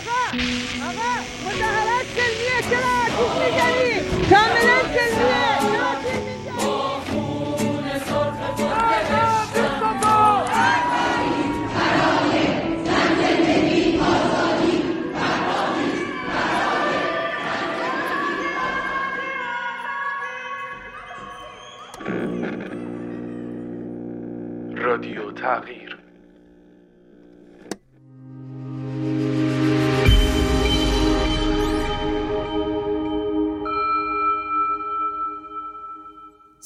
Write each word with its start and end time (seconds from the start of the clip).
ابا 0.00 0.40
ابا 0.90 1.12
متهرات 1.46 2.06
سلمية 2.16 2.60
كلها 2.70 3.04
كفر 3.08 3.42
جميل 3.58 4.02
كاملات 4.30 4.84
سلمية. 4.94 5.49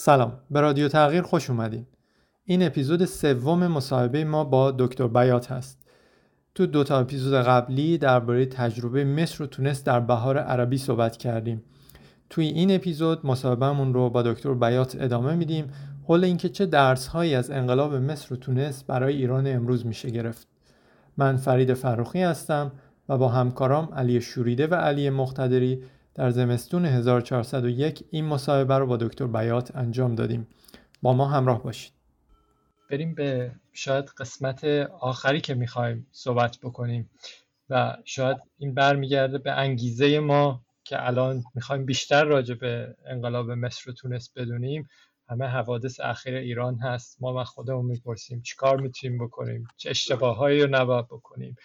سلام. 0.05 0.33
به 0.51 0.61
رادیو 0.61 0.89
تغییر 0.89 1.23
خوش 1.23 1.51
اومدین. 1.51 1.87
این 2.45 2.67
اپیزود 2.67 3.05
سوم 3.05 3.67
مصاحبه 3.67 4.25
ما 4.25 4.45
با 4.45 4.71
دکتر 4.71 5.07
بیات 5.07 5.53
هست. 5.53 5.79
تو 6.55 6.67
دو 6.67 6.85
تا 6.85 6.99
اپیزود 6.99 7.35
قبلی 7.35 7.99
درباره 7.99 8.47
تجربه 8.47 9.05
مصر 9.05 9.45
و 9.45 9.47
تونس 9.47 9.85
در 9.85 10.01
بهار 10.01 10.39
عربی 10.39 10.79
صحبت 10.79 11.17
کردیم. 11.17 11.62
توی 12.31 12.47
این 12.47 12.75
اپیزود 12.75 13.27
مصاحبهمون 13.27 13.95
رو 13.95 14.11
با 14.11 14.23
دکتر 14.23 14.55
بیات 14.55 14.97
ادامه 15.01 15.35
میدیم. 15.35 15.73
حول 16.07 16.25
اینکه 16.25 16.48
چه 16.48 16.67
درسهایی 16.67 17.34
از 17.34 17.51
انقلاب 17.51 17.95
مصر 17.95 18.34
و 18.34 18.37
تونس 18.37 18.84
برای 18.84 19.17
ایران 19.17 19.47
امروز 19.47 19.87
میشه 19.87 20.11
گرفت. 20.11 20.48
من 21.17 21.37
فرید 21.37 21.75
فروخی 21.75 22.23
هستم 22.23 22.73
و 23.09 23.19
با 23.19 23.29
همکارام 23.29 23.89
علی 23.95 24.21
شوریده 24.21 24.67
و 24.67 24.75
علی 24.75 25.11
مقتدری 25.11 25.83
در 26.15 26.31
زمستون 26.31 26.84
1401 26.84 28.05
این 28.11 28.25
مصاحبه 28.25 28.79
رو 28.79 28.87
با 28.87 28.97
دکتر 28.97 29.27
بیات 29.27 29.77
انجام 29.77 30.15
دادیم. 30.15 30.47
با 31.03 31.12
ما 31.12 31.29
همراه 31.29 31.62
باشید. 31.62 31.93
بریم 32.91 33.15
به 33.15 33.53
شاید 33.73 34.05
قسمت 34.05 34.65
آخری 35.01 35.41
که 35.41 35.55
می‌خوایم 35.55 36.06
صحبت 36.12 36.59
بکنیم 36.62 37.11
و 37.71 37.97
شاید 38.05 38.37
این 38.59 38.75
برمیگرده 38.75 39.39
به 39.39 39.53
انگیزه 39.53 40.19
ما 40.19 40.65
که 40.84 41.06
الان 41.06 41.43
می‌خوایم 41.55 41.84
بیشتر 41.84 42.25
راجع 42.25 42.55
به 42.55 42.97
انقلاب 43.06 43.51
مصر 43.51 43.91
و 43.91 43.93
تونس 43.93 44.31
بدونیم. 44.37 44.89
همه 45.28 45.47
حوادث 45.47 46.01
اخیر 46.01 46.34
ایران 46.34 46.78
هست. 46.78 47.23
ما 47.23 47.33
من 47.33 47.45
خودمون 47.45 47.87
می‌پرسیم 47.87 48.43
چیکار 48.43 48.81
می‌تونیم 48.81 49.27
بکنیم؟ 49.27 49.67
چه 49.77 49.91
اشتباههایی 49.91 50.62
رو 50.62 50.69
نباید 50.71 51.06
بکنیم؟ 51.06 51.56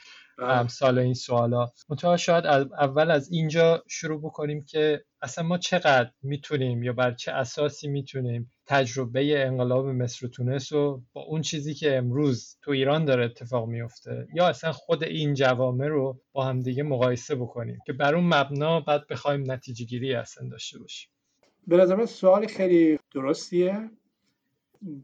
امثال 0.41 0.99
این 0.99 1.13
سوالا. 1.13 1.67
منتها 1.89 2.17
شاید 2.17 2.45
اول 2.45 3.11
از 3.11 3.31
اینجا 3.31 3.83
شروع 3.87 4.21
بکنیم 4.21 4.65
که 4.65 5.03
اصلا 5.21 5.43
ما 5.43 5.57
چقدر 5.57 6.11
می‌تونیم 6.21 6.83
یا 6.83 6.93
بر 6.93 7.13
چه 7.13 7.31
اساسی 7.31 7.87
می‌تونیم 7.87 8.51
تجربه 8.65 9.45
انقلاب 9.45 9.85
مصر 9.85 10.25
و 10.25 10.29
تونس 10.29 10.73
رو 10.73 11.01
با 11.13 11.21
اون 11.21 11.41
چیزی 11.41 11.73
که 11.73 11.97
امروز 11.97 12.57
تو 12.61 12.71
ایران 12.71 13.05
داره 13.05 13.25
اتفاق 13.25 13.67
میفته 13.67 14.27
یا 14.33 14.47
اصلا 14.47 14.71
خود 14.71 15.03
این 15.03 15.33
جوامع 15.33 15.87
رو 15.87 16.21
با 16.31 16.45
هم 16.45 16.59
دیگه 16.59 16.83
مقایسه 16.83 17.35
بکنیم 17.35 17.79
که 17.85 17.93
بر 17.93 18.15
اون 18.15 18.33
مبنا 18.33 18.79
بعد 18.79 19.07
بخوایم 19.07 19.51
نتیجه 19.51 19.85
گیری 19.85 20.13
اصلا 20.13 20.47
داشته 20.49 20.79
باشیم. 20.79 21.09
به 21.67 21.77
نظر 21.77 21.95
من 21.95 22.05
سوال 22.05 22.47
خیلی 22.47 22.99
درستیه. 23.13 23.89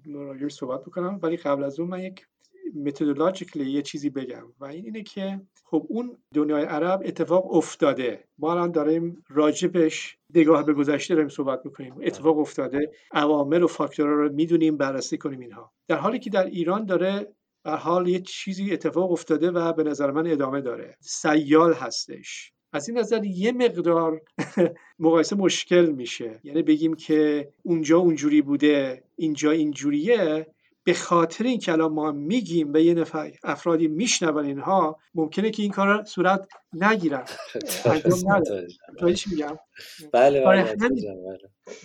راجعش 0.06 0.52
صحبت 0.52 0.82
بکنم. 0.82 1.20
ولی 1.24 1.38
قبل 1.38 1.64
از 1.64 1.80
اون 1.80 1.90
من 1.90 2.04
یک 2.04 2.28
متدولوژیکلی 2.76 3.72
یه 3.72 3.82
چیزی 3.82 4.10
بگم 4.10 4.54
و 4.60 4.66
این 4.66 4.86
اینه 4.86 5.04
که 5.04 5.42
خب 5.64 5.86
اون 5.90 6.18
دنیای 6.34 6.64
عرب 6.64 7.02
اتفاق 7.06 7.56
افتاده. 7.56 8.24
ما 8.38 8.52
الان 8.52 8.72
داریم 8.72 9.24
راجبش 9.30 10.18
نگاه 10.36 10.66
به 10.66 10.74
گذشته 10.74 11.16
داریم 11.16 11.30
صحبت 11.30 11.62
می‌کنیم. 11.66 11.96
اتفاق 12.02 12.40
افتاده. 12.40 12.92
عوامل 13.12 13.64
و 13.64 13.68
فاکتورها 13.68 14.14
رو 14.14 14.34
می‌دونیم 14.34 14.78
بررسی 14.78 15.18
کنیم 15.18 15.40
اینها. 15.40 15.72
در 15.88 15.98
حالی 15.98 16.20
که 16.20 16.30
در 16.30 16.46
ایران 16.46 16.86
داره 16.86 17.36
در 17.66 17.76
حال 17.76 18.08
یه 18.08 18.20
چیزی 18.20 18.74
اتفاق 18.74 19.12
افتاده 19.12 19.52
و 19.52 19.74
به 19.74 19.84
نظر 19.84 20.12
من 20.12 20.28
ادامه 20.28 20.62
داره. 20.62 20.98
سیال 21.00 21.74
هستش. 21.74 22.52
از 22.74 22.90
این 22.90 22.98
نظر 22.98 23.26
یه 23.26 23.52
مقدار 23.52 24.22
مقایسه 25.00 25.36
مشکل 25.36 25.86
میشه. 25.86 26.40
یعنی 26.44 26.62
بگیم 26.62 26.94
که 26.94 27.50
اونجا 27.64 27.98
اونجوری 27.98 28.42
بوده 28.42 29.04
اینجا 29.16 29.52
اینجوریه. 29.52 30.48
به 30.86 30.94
خاطر 30.94 31.44
این 31.44 31.62
الان 31.68 31.92
ما 31.92 32.12
میگیم 32.12 32.74
و 32.74 32.78
یه 32.78 32.94
نفر 32.94 33.32
افرادی 33.44 33.88
میشنون 33.88 34.46
اینها 34.46 35.00
ممکنه 35.16 35.52
که 35.52 35.64
این 35.64 35.72
کار 35.72 36.04
صورت 36.04 36.48
نگیرن. 36.74 37.24
میگم؟ 39.32 39.58
بله 40.12 40.42
برای, 40.42 40.64
بله. 40.64 40.78
همین 40.82 41.18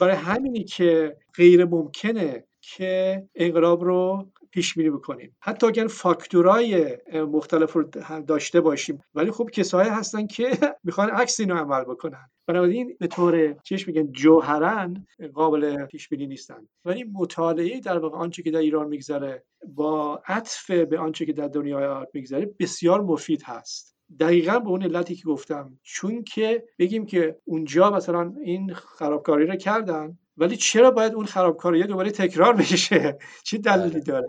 برای 0.00 0.16
همینی 0.16 0.64
که 0.64 1.16
غیر 1.36 1.64
ممکنه 1.64 2.44
که 2.60 3.22
انقلاب 3.34 3.84
رو 3.84 4.30
پیش 4.50 4.74
بینی 4.74 4.90
بکنیم. 4.90 5.36
حتی 5.40 5.66
اگر 5.66 5.86
فاکتورای 5.86 6.98
مختلف 7.14 7.72
رو 7.72 7.82
داشته 8.26 8.60
باشیم. 8.60 9.02
ولی 9.14 9.30
خب 9.30 9.50
کسایی 9.52 9.90
هستن 9.90 10.26
که 10.26 10.50
می‌خوان 10.84 11.10
عکس 11.10 11.40
اینو 11.40 11.54
عمل 11.54 11.84
بکنن. 11.84 12.30
بنابراین 12.46 12.96
به 13.00 13.06
طور 13.06 13.52
چیش 13.52 13.88
میگن 13.88 14.12
جوهرن 14.12 15.06
قابل 15.34 15.86
پیش 15.86 16.08
بینی 16.08 16.26
نیستن. 16.26 16.68
ولی 16.84 17.04
مطالعه 17.04 17.80
در 17.80 17.98
واقع 17.98 18.18
آنچه 18.18 18.42
که 18.42 18.50
در 18.50 18.58
ایران 18.58 18.88
میگذره 18.88 19.44
با 19.66 20.22
عطف 20.26 20.70
به 20.70 20.98
آنچه 20.98 21.26
که 21.26 21.32
در 21.32 21.48
دنیای 21.48 22.06
میگذره 22.14 22.54
بسیار 22.58 23.00
مفید 23.00 23.42
هست. 23.42 23.96
دقیقا 24.20 24.58
به 24.58 24.68
اون 24.68 24.82
علتی 24.82 25.14
که 25.14 25.24
گفتم. 25.24 25.78
چون 25.82 26.24
که 26.24 26.64
بگیم 26.78 27.06
که 27.06 27.36
اونجا 27.44 27.90
مثلا 27.90 28.34
این 28.44 28.74
خرابکاری 28.74 29.46
رو 29.46 29.56
کردن 29.56 30.18
ولی 30.40 30.56
چرا 30.56 30.90
باید 30.90 31.14
اون 31.14 31.26
خرابکاری 31.26 31.82
دوباره 31.82 32.10
تکرار 32.10 32.56
بشه 32.56 33.18
چه 33.46 33.58
دلیلی 33.58 34.00
داره؟ 34.00 34.28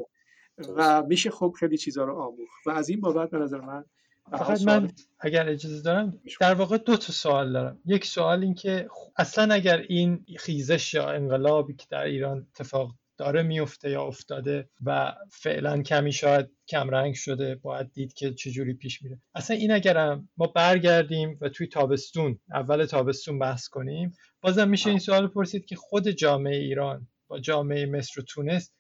و 0.75 1.03
میشه 1.03 1.31
خب 1.31 1.53
خیلی 1.59 1.77
چیزا 1.77 2.03
رو 2.03 2.16
آموخت. 2.22 2.67
و 2.67 2.69
از 2.72 2.89
این 2.89 3.01
بابت 3.01 3.29
به 3.29 3.38
نظر 3.38 3.61
من 3.61 3.85
فقط 4.31 4.61
من 4.61 4.91
اگر 5.19 5.49
اجازه 5.49 5.81
دارم 5.81 6.19
در 6.39 6.53
واقع 6.53 6.77
دو 6.77 6.97
تا 6.97 7.13
سوال 7.13 7.53
دارم. 7.53 7.79
یک 7.85 8.05
سوال 8.05 8.44
این 8.44 8.53
که 8.53 8.88
اصلا 9.17 9.53
اگر 9.53 9.77
این 9.77 10.25
خیزش 10.38 10.94
یا 10.94 11.09
انقلابی 11.09 11.73
که 11.73 11.85
در 11.89 12.03
ایران 12.03 12.47
اتفاق 12.49 12.95
داره 13.21 13.43
میفته 13.43 13.89
یا 13.89 14.03
افتاده 14.03 14.69
و 14.85 15.15
فعلا 15.31 15.81
کمی 15.81 16.11
شاید 16.11 16.49
کمرنگ 16.67 17.13
شده 17.13 17.55
باید 17.55 17.93
دید 17.93 18.13
که 18.13 18.33
چجوری 18.33 18.73
پیش 18.73 19.01
میره. 19.01 19.21
اصلا 19.35 19.57
این 19.57 19.71
اگرم 19.71 20.29
ما 20.37 20.47
برگردیم 20.47 21.37
و 21.41 21.49
توی 21.49 21.67
تابستون 21.67 22.39
اول 22.53 22.85
تابستون 22.85 23.39
بحث 23.39 23.67
کنیم 23.67 24.11
بازم 24.41 24.69
میشه 24.69 24.89
این 24.89 24.99
سوال 24.99 25.27
پرسید 25.27 25.65
که 25.65 25.75
خود 25.75 26.07
جامعه 26.07 26.55
ایران 26.55 27.07
با 27.27 27.39
جامعه 27.39 27.85
مصر 27.85 28.21
و 28.21 28.23
تونس 28.23 28.71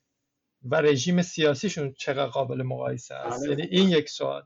و 0.63 0.75
رژیم 0.75 1.21
سیاسیشون 1.21 1.93
چقدر 1.93 2.25
قابل 2.29 2.63
مقایسه 2.63 3.15
است؟ 3.15 3.47
یعنی 3.47 3.61
این 3.61 3.89
یک 3.89 4.09
سوال. 4.09 4.43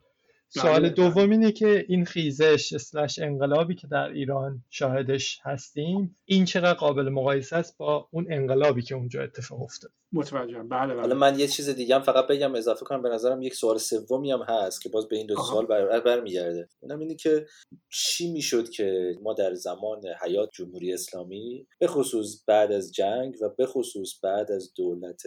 سوال 0.61 0.89
دوم 0.89 1.31
اینه 1.31 1.51
که 1.51 1.85
این 1.87 2.05
خیزش 2.05 2.73
اسلش 2.73 3.19
انقلابی 3.19 3.75
که 3.75 3.87
در 3.87 4.09
ایران 4.09 4.63
شاهدش 4.69 5.39
هستیم 5.43 6.17
این 6.25 6.45
چقدر 6.45 6.73
قابل 6.73 7.09
مقایسه 7.09 7.55
است 7.55 7.77
با 7.77 8.07
اون 8.11 8.27
انقلابی 8.29 8.81
که 8.81 8.95
اونجا 8.95 9.23
اتفاق 9.23 9.61
افتاد؟ 9.61 9.91
متوجهم. 10.13 10.69
بله 10.69 10.93
بله. 10.93 11.01
حالا 11.01 11.15
من 11.15 11.39
یه 11.39 11.47
چیز 11.47 11.69
دیگه 11.69 11.95
هم 11.95 12.01
فقط 12.01 12.27
بگم 12.27 12.55
اضافه 12.55 12.85
کنم 12.85 13.01
به 13.01 13.09
نظرم 13.09 13.41
یک 13.41 13.53
سوال 13.53 13.77
سومی 13.77 14.31
هم 14.31 14.41
هست 14.41 14.81
که 14.81 14.89
باز 14.89 15.07
به 15.07 15.15
این 15.15 15.25
دو 15.25 15.35
سوال 15.35 15.65
بر 15.65 15.99
برمیگرده. 15.99 16.69
اونم 16.79 16.99
اینه 16.99 17.15
که 17.15 17.45
چی 17.91 18.31
می‌شد 18.31 18.69
که 18.69 19.15
ما 19.23 19.33
در 19.33 19.53
زمان 19.53 20.01
حیات 20.23 20.49
جمهوری 20.53 20.93
اسلامی 20.93 21.67
به 21.79 21.87
خصوص 21.87 22.43
بعد 22.47 22.71
از 22.71 22.91
جنگ 22.93 23.35
و 23.41 23.49
به 23.57 23.65
خصوص 23.65 24.19
بعد 24.23 24.51
از 24.51 24.73
دولت 24.77 25.21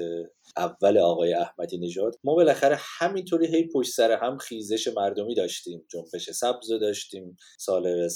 اول 0.56 0.98
آقای 0.98 1.34
احمدی 1.34 1.78
نژاد 1.78 2.16
ما 2.24 2.34
بالاخره 2.34 2.78
همینطوری 2.98 3.46
هی 3.46 3.68
پشت 3.74 3.90
سر 3.90 4.12
هم 4.12 4.38
خیزش 4.38 4.88
مردمی 5.18 5.34
داشتیم 5.34 5.87
جنبش 5.90 6.31
سبز 6.31 6.72
داشتیم. 6.81 7.37
سال 7.58 8.08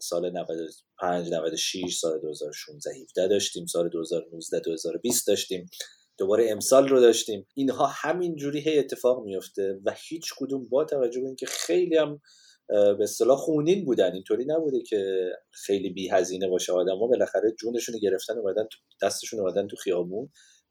سال 0.00 0.30
95 0.30 1.30
96 1.30 1.98
سال 1.98 2.20
2016 2.20 2.90
17 2.90 3.28
داشتیم. 3.28 3.66
سال 3.66 3.88
2019 3.88 4.60
2020 4.60 5.26
داشتیم. 5.26 5.70
دوباره 6.18 6.50
امسال 6.50 6.88
رو 6.88 7.00
داشتیم. 7.00 7.46
اینها 7.54 7.86
همینجوری 7.86 8.60
هی 8.60 8.78
اتفاق 8.78 9.24
میفته 9.24 9.80
و 9.84 9.94
هیچ 10.08 10.32
کدوم 10.38 10.68
با 10.68 10.84
توجه 10.84 11.20
به 11.20 11.26
اینکه 11.26 11.46
خیلی 11.46 11.96
هم 11.96 12.20
به 12.68 13.02
اصطلاح 13.02 13.38
خونین 13.38 13.84
بودن. 13.84 14.12
اینطوری 14.12 14.44
نبوده 14.44 14.82
که 14.82 15.30
خیلی 15.50 15.90
بی 15.90 16.08
هزینه 16.08 16.48
باشه. 16.48 16.72
آدما 16.72 17.06
بالاخره 17.06 17.54
جونشون 17.60 17.98
گرفتن 18.02 18.38
اومدن 18.38 18.68
دستشون 19.02 19.40
اومدن 19.40 19.66
تو 19.66 19.76
خیابون. 19.76 20.30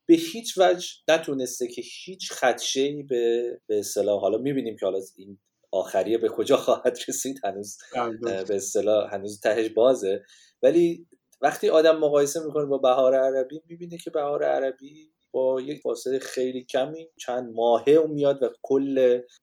به 0.09 0.15
هیچ 0.15 0.57
وجه 0.57 0.87
نتونسته 1.09 1.67
که 1.67 1.81
هیچ 2.05 2.31
خدشه 2.31 3.03
به 3.09 3.51
به 3.67 3.79
اصطلاح 3.79 4.21
حالا 4.21 4.37
می‌بینیم 4.37 4.75
که 4.79 4.85
حالا 4.85 4.99
این 5.17 5.39
آخریه 5.71 6.17
به 6.17 6.29
کجا 6.29 6.57
خواهد 6.57 6.97
رسید 7.07 7.39
هنوز 7.43 7.77
به 8.21 8.55
اصطلاح 8.55 9.13
هنوز 9.13 9.39
تهش 9.39 9.69
بازه. 9.69 10.23
ولی 10.61 11.07
وقتی 11.41 11.69
آدم 11.69 11.97
مقایسه 11.97 12.45
می‌کنه 12.45 12.65
با 12.65 12.77
بهار 12.77 13.15
عربی 13.15 13.61
می‌بینه 13.69 13.97
که 13.97 14.09
بهار 14.09 14.43
عربی 14.43 15.11
با 15.31 15.61
یک 15.61 15.81
فاصله 15.81 16.19
خیلی 16.19 16.63
کمی 16.63 17.09
چند 17.19 17.53
ماهه 17.53 18.05
میاد 18.09 18.43
و 18.43 18.49
کل 18.61 18.95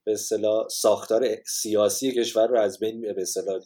به 0.04 0.12
اصطلاح 0.12 0.68
ساختار 0.68 1.28
سیاسی 1.46 2.12
کشور 2.12 2.46
رو 2.46 2.60
از 2.60 2.78
بین 2.78 3.00
به 3.00 3.22
اصطلاح 3.22 3.60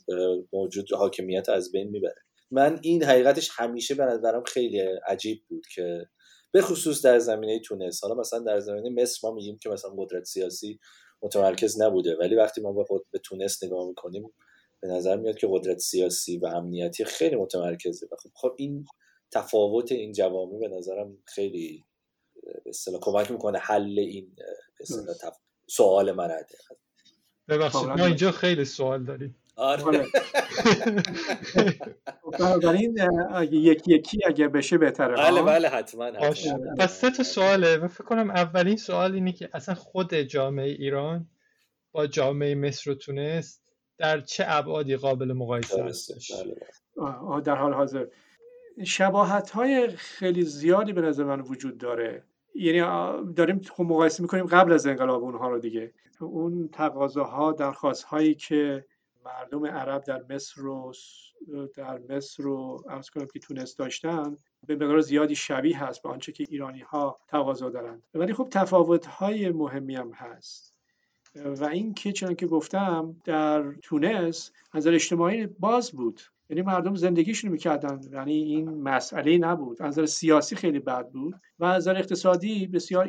موجود 0.53 0.93
حاکمیت 0.93 1.49
از 1.49 1.73
بین 1.73 1.89
می‌بره. 1.89 2.23
من 2.51 2.79
این 2.83 3.03
حقیقتش 3.03 3.51
همیشه 3.53 3.95
به 3.95 4.05
نظرم 4.05 4.45
خیلی 4.45 4.81
عجیب 5.07 5.39
بود 5.49 5.67
که 5.75 6.07
به 6.53 6.63
خصوص 6.63 7.05
در 7.05 7.19
زمینه 7.19 7.61
تونس. 7.61 8.05
حالا 8.05 8.15
مثلا 8.15 8.39
در 8.39 8.61
زمینه 8.61 9.03
مصر 9.03 9.19
ما 9.29 9.35
میگیم 9.35 9.59
که 9.63 9.69
مثلا 9.69 9.91
قدرت 9.99 10.25
سیاسی 10.25 10.79
متمرکز 11.23 11.81
نبوده. 11.81 12.17
ولی 12.17 12.35
وقتی 12.35 12.61
ما 12.61 12.73
به 12.73 12.85
خود 12.85 13.07
به 13.11 13.19
تونس 13.19 13.65
نگاه 13.65 13.89
می‌کنیم 13.89 14.33
به 14.81 14.89
نظر 14.89 15.17
میاد 15.17 15.37
که 15.37 15.49
قدرت 15.51 15.79
سیاسی 15.79 16.39
و 16.39 16.47
امنیتی 16.47 17.05
خیلی 17.05 17.37
متمرکزه. 17.37 18.07
و 18.13 18.17
خب, 18.17 18.31
خب 18.35 18.55
این 18.57 18.87
تفاوت 19.31 19.93
این 19.93 20.13
جوامع 20.13 20.59
به 20.59 20.69
نظرم 20.69 21.19
خیلی 21.25 21.85
به 22.65 22.71
اصطلاح 22.71 23.01
کمک 23.01 23.31
می‌کنه 23.31 23.59
حل 23.59 23.99
این 23.99 24.37
به 25.07 25.15
تف... 25.15 25.37
سوال 25.67 26.13
من 26.13 26.31
ببخشید 27.49 27.89
ما 27.89 28.07
اینجا 28.07 28.31
خیلی 28.31 28.65
سوال 28.65 29.05
داریم. 29.05 29.37
آره, 29.59 29.83
آره. 29.85 30.07
بنابراین 32.39 32.99
یکی 33.51 33.95
یکی 33.95 34.19
اگه 34.27 34.49
بشه 34.49 34.79
بهتره 34.79 35.17
بله 35.17 35.43
بله 35.43 35.69
حتما 35.69 36.11
پس 36.79 37.01
سه 37.01 37.11
تا 37.11 37.23
سواله. 37.23 37.77
و 37.77 37.89
فکر 37.89 38.05
کنم 38.05 38.31
اولین 38.31 38.77
سوال 38.77 39.15
اینه 39.15 39.33
که 39.33 39.49
اصلا 39.53 39.75
خود 39.75 40.15
جامعه 40.15 40.67
ایران 40.67 41.27
با 41.93 42.07
جامعه 42.07 42.55
مصر 42.55 42.91
و 42.91 42.95
تونس 42.95 43.61
در 43.99 44.21
چه 44.21 44.45
ابعادی 44.47 44.97
قابل 44.97 45.33
مقایسه 45.33 45.83
است؟ 45.83 46.13
بله. 46.97 47.41
در 47.41 47.55
حال 47.55 47.75
حاضر. 47.75 48.07
شباهت 48.85 49.51
های 49.51 49.89
خیلی 49.89 50.43
زیادی 50.43 50.93
به 50.93 51.01
نظر 51.01 51.25
من 51.25 51.41
وجود 51.41 51.79
داره. 51.79 52.23
یعنی 52.55 52.81
داریم 53.37 53.61
خب 53.61 53.83
مقایسه 53.85 54.23
می‌کنیم 54.23 54.47
قبل 54.47 54.73
از 54.73 54.87
انقلاب 54.87 55.23
اونها 55.23 55.49
رو 55.49 55.59
دیگه. 55.59 55.93
اون 56.21 56.69
تقاضاها 56.73 57.53
درخواست 57.53 58.05
هایی 58.05 58.35
که 58.35 58.85
مردم 59.29 59.67
عرب 59.67 60.05
در 60.05 60.25
مصر 60.31 60.67
و 60.67 60.93
در 61.77 61.99
مصر 62.09 62.43
رو 62.43 62.85
ارز 62.89 63.11
کنم 63.11 63.27
که 63.27 63.39
تونست 63.39 63.79
داشتن 63.79 64.37
به 64.67 64.75
مقدار 64.75 65.01
زیادی 65.01 65.35
شبیه 65.35 65.85
هست 65.85 66.03
به 66.03 66.09
آنچه 66.09 66.33
که 66.33 66.45
ایرانی 66.49 66.81
ها 66.81 67.19
تقاضا 67.29 67.71
دارند. 67.71 68.03
ولی 68.15 68.35
خب 68.35 68.49
تفاوت 68.51 69.07
های 69.07 69.51
مهمی 69.51 69.97
هم 69.97 70.13
هست. 70.13 70.75
و 71.35 71.65
این 71.65 71.95
که 71.95 72.13
چون 72.13 72.35
که 72.35 72.47
گفتم 72.47 73.17
در 73.25 73.73
تونس 73.83 74.53
نظر 74.75 74.95
اجتماعی 74.95 75.47
باز 75.47 75.93
بود. 75.93 76.21
یعنی 76.51 76.63
مردم 76.63 76.95
زندگیشون 76.95 77.51
می‌کردن. 77.51 78.01
یعنی 78.13 78.33
این 78.33 78.83
مسئله 78.83 79.39
نبود. 79.39 79.83
نظر 79.83 80.07
سیاسی 80.07 80.57
خیلی 80.57 80.79
بد 80.79 81.09
بود. 81.09 81.35
و 81.59 81.75
نظر 81.75 81.97
اقتصادی 81.97 82.67
بسیار 82.67 83.09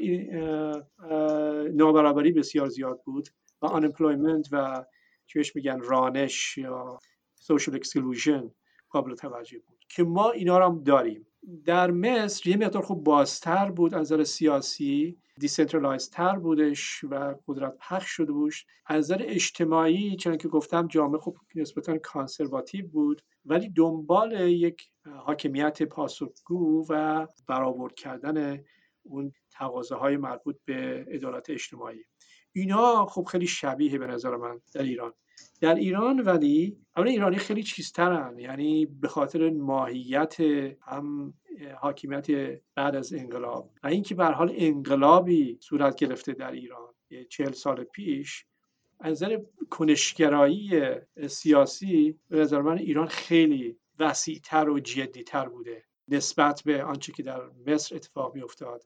نابرابری 1.73 2.31
بسیار 2.31 2.67
زیاد 2.67 3.01
بود. 3.05 3.29
و 3.61 3.67
unemployment 3.67 4.49
و 4.51 4.85
چی 5.29 5.40
بهش 5.40 5.55
میگن 5.55 5.79
رانش 5.79 6.57
یا 6.57 6.99
social 7.41 7.73
exclusion 7.73 8.51
قابل 8.89 9.15
توجه 9.15 9.59
بود. 9.59 9.85
که 9.89 10.03
ما 10.03 10.31
اینا 10.31 10.57
رو 10.59 10.65
هم 10.65 10.83
داریم. 10.83 11.27
در 11.65 11.91
مصر 11.91 12.49
یه 12.49 12.57
مقدار 12.57 12.81
خوب 12.81 13.03
بازتر 13.03 13.71
بود 13.71 13.93
از 13.93 14.01
نظر 14.01 14.23
سیاسی 14.23 15.17
decentralized 15.39 16.09
تر 16.09 16.39
بودش 16.39 17.03
و 17.03 17.35
قدرت 17.47 17.77
پخش 17.79 18.09
شده 18.09 18.31
بود. 18.31 18.53
از 18.85 18.97
نظر 18.97 19.23
اجتماعی 19.27 20.15
چون 20.15 20.37
که 20.37 20.47
گفتم 20.47 20.87
جامعه 20.87 21.19
خوب 21.19 21.37
نسبتا 21.55 21.97
کانسرواتیو 21.97 22.87
بود 22.87 23.21
ولی 23.45 23.69
دنبال 23.69 24.31
یک 24.41 24.89
حاکمیت 25.05 25.83
پاسخگو 25.83 26.85
و 26.89 27.27
برآورد 27.47 27.95
کردن 27.95 28.63
اون 29.03 29.31
تقاضاهای 29.51 30.17
مربوط 30.17 30.55
به 30.65 31.05
عدالت 31.11 31.49
اجتماعی. 31.49 32.03
اینا 32.51 33.05
خب 33.05 33.23
خیلی 33.23 33.47
شبیه 33.47 33.97
به 33.97 34.07
نظر 34.07 34.35
من 34.35 34.61
در 34.73 34.83
ایران. 34.83 35.13
در 35.61 35.75
ایران 35.75 36.19
ولی 36.19 36.77
اولا 36.97 37.11
ایرانی 37.11 37.37
خیلی 37.37 37.63
چیزترن 37.63 38.39
یعنی 38.39 38.85
به 38.85 39.07
خاطر 39.07 39.49
ماهیت 39.49 40.39
هم 40.81 41.33
حاکمیت 41.77 42.27
بعد 42.75 42.95
از 42.95 43.13
انقلاب. 43.13 43.71
و 43.83 43.87
اینکه 43.87 44.15
به 44.15 44.25
حال 44.25 44.53
انقلابی 44.55 45.57
صورت 45.61 45.95
گرفته 45.95 46.33
در 46.33 46.51
ایران 46.51 46.93
چهل 47.29 47.51
سال 47.51 47.83
پیش 47.83 48.45
از 48.99 49.11
نظر 49.11 49.39
کنشگرایی 49.69 50.81
سیاسی 51.27 52.19
به 52.29 52.39
نظر 52.39 52.61
من 52.61 52.77
ایران 52.77 53.07
خیلی 53.07 53.77
وسیعتر 53.99 54.69
و 54.69 54.79
جدیتر 54.79 55.49
بوده 55.49 55.83
نسبت 56.07 56.61
به 56.65 56.83
آنچه 56.83 57.11
که 57.11 57.23
در 57.23 57.41
مصر 57.67 57.95
اتفاق 57.95 58.35
می 58.35 58.41
افتاد 58.41 58.83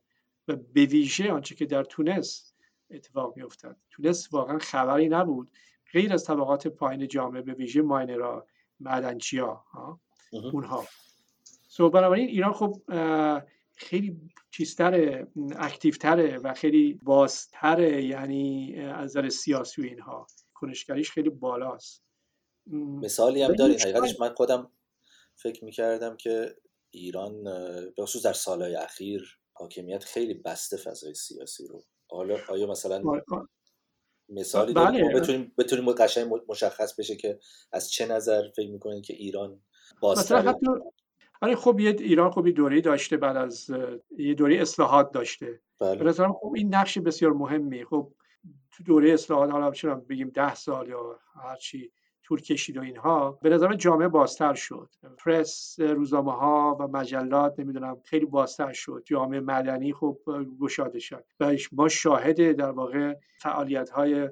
و 0.47 0.55
به 0.55 0.85
ویژه 0.85 1.31
آنچه 1.31 1.55
که 1.55 1.65
در 1.65 1.83
تونس 1.83 2.52
اتفاق 2.89 3.37
می 3.37 3.43
افتاد. 3.43 3.77
تونس 3.91 4.33
واقعا 4.33 4.59
خبری 4.59 5.09
نبود. 5.09 5.51
غیر 5.93 6.13
از 6.13 6.23
طبقات 6.23 6.67
پایین 6.67 7.07
جامعه 7.07 7.41
به 7.41 7.53
ویژه 7.53 7.81
ماینرا 7.81 8.47
معدنچیا 8.79 9.65
اونها. 10.31 10.87
سو 11.67 11.89
بنابراین 11.89 12.27
ایران 12.27 12.53
خب 12.53 12.81
خیلی 13.75 14.21
چیزتره 14.51 15.27
اکتیوتره 15.57 16.37
و 16.37 16.53
خیلی 16.53 16.93
بازتره 16.93 18.05
یعنی 18.05 18.75
از 18.79 19.03
نظر 19.03 19.29
سیاسی 19.29 19.81
و 19.81 19.85
اینها. 19.85 20.27
کنشگریش 20.53 21.11
خیلی 21.11 21.29
بالاست. 21.29 22.03
مثالی 23.01 23.43
هم 23.43 23.53
دارین. 23.53 23.79
حقیقتش 23.79 24.19
من 24.19 24.33
خودم 24.33 24.71
فکر 25.35 25.65
می‌کردم 25.65 26.17
که 26.17 26.55
ایران 26.91 27.43
به 27.95 28.03
خصوص 28.03 28.25
در 28.25 28.33
سالهای 28.33 28.75
اخیر 28.75 29.39
حاکمیت 29.53 30.03
خیلی 30.03 30.33
بسته 30.33 30.77
فضای 30.77 31.13
سیاسی 31.13 31.67
رو. 31.67 31.83
حالا 32.13 32.37
آیا 32.49 32.67
مثلا 32.67 33.21
مثالی 34.29 34.73
داریم 34.73 35.07
بله. 35.07 35.19
بتونیم 35.19 35.51
بتونیم 35.57 35.91
قشنگ 35.91 36.31
مشخص 36.47 36.95
بشه 36.95 37.15
که 37.15 37.39
از 37.71 37.91
چه 37.91 38.05
نظر 38.05 38.49
فکر 38.55 38.71
می‌کنید 38.71 39.05
که 39.05 39.13
ایران 39.13 39.59
بازتره 40.01 40.55
آره 41.41 41.55
خب 41.55 41.79
یه 41.79 41.95
ایران 41.99 42.31
خب 42.31 42.47
یه 42.47 42.53
دوره 42.53 42.81
داشته 42.81 43.17
بعد 43.17 43.37
از 43.37 43.71
یه 44.17 44.33
دوره 44.33 44.55
اصلاحات 44.55 45.11
داشته 45.11 45.61
بله. 45.79 46.13
خب 46.13 46.53
این 46.55 46.75
نقش 46.75 46.97
بسیار 46.97 47.33
مهمی 47.33 47.85
خب 47.85 48.13
تو 48.71 48.83
دوره 48.83 49.11
اصلاحات 49.11 49.51
حالا 49.51 49.71
چرا 49.71 49.95
بگیم 49.95 50.29
ده 50.29 50.55
سال 50.55 50.89
یا 50.89 51.19
هرچی 51.43 51.79
طول 51.79 52.02
کشید 52.41 52.77
و 52.77 52.81
اینها 52.81 53.39
به 53.41 53.49
نظر 53.49 53.73
جامعه 53.73 54.07
بازتر 54.07 54.53
شد. 54.53 54.89
پرس 55.25 55.79
روزنامه 55.79 56.31
ها 56.31 56.77
و 56.79 56.87
مجلات 56.87 57.59
نمی‌دونم 57.59 57.97
خیلی 58.05 58.25
بازتر 58.25 58.73
شد. 58.73 59.03
جامعه 59.05 59.39
مدنی 59.39 59.93
خب 59.93 60.17
گشاده 60.61 60.99
شد 60.99 61.25
و 61.39 61.55
ما 61.71 61.87
شاهد 61.87 62.51
در 62.51 62.71
واقع 62.71 63.13
فعالیت 63.39 63.89
های 63.89 64.29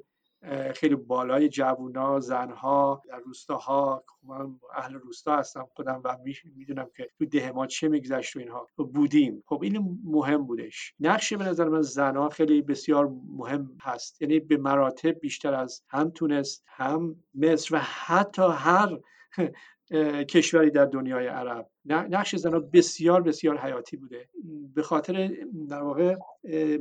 خیلی 0.75 0.95
بالای 0.95 1.49
جوونا 1.49 2.19
زنها 2.19 3.03
در 3.09 3.19
روستاها. 3.19 4.03
من 4.23 4.59
اهل 4.75 4.93
روستا 4.93 5.37
هستم 5.37 5.67
خودم 5.75 6.01
و 6.03 6.17
می‌دونم 6.55 6.89
که 6.97 7.09
تو 7.17 7.25
ده 7.25 7.51
ما 7.51 7.67
چه 7.67 7.87
میگذشت 7.87 8.35
و 8.35 8.39
اینها. 8.39 8.67
بودیم. 8.75 9.43
خب 9.45 9.59
این 9.63 9.99
مهم 10.03 10.45
بودش. 10.45 10.93
نقش 10.99 11.33
به 11.33 11.43
نظر 11.43 11.69
من 11.69 11.81
زنها 11.81 12.29
خیلی 12.29 12.61
بسیار 12.61 13.07
مهم 13.27 13.77
هست. 13.81 14.21
یعنی 14.21 14.39
به 14.39 14.57
مراتب 14.57 15.19
بیشتر 15.19 15.53
از 15.53 15.83
هم 15.89 16.09
تونست 16.09 16.63
هم 16.67 17.15
مصر 17.35 17.75
و 17.75 17.79
حتی 17.79 18.47
هر 18.51 18.99
کشوری 20.29 20.71
در 20.71 20.85
دنیای 20.85 21.27
عرب. 21.27 21.70
نقش 21.85 22.35
زنها 22.35 22.59
بسیار 22.59 23.21
بسیار 23.21 23.57
حیاتی 23.57 23.97
بوده. 23.97 24.29
به 24.73 24.81
خاطر 24.81 25.31
در 25.69 25.81
واقع 25.81 26.15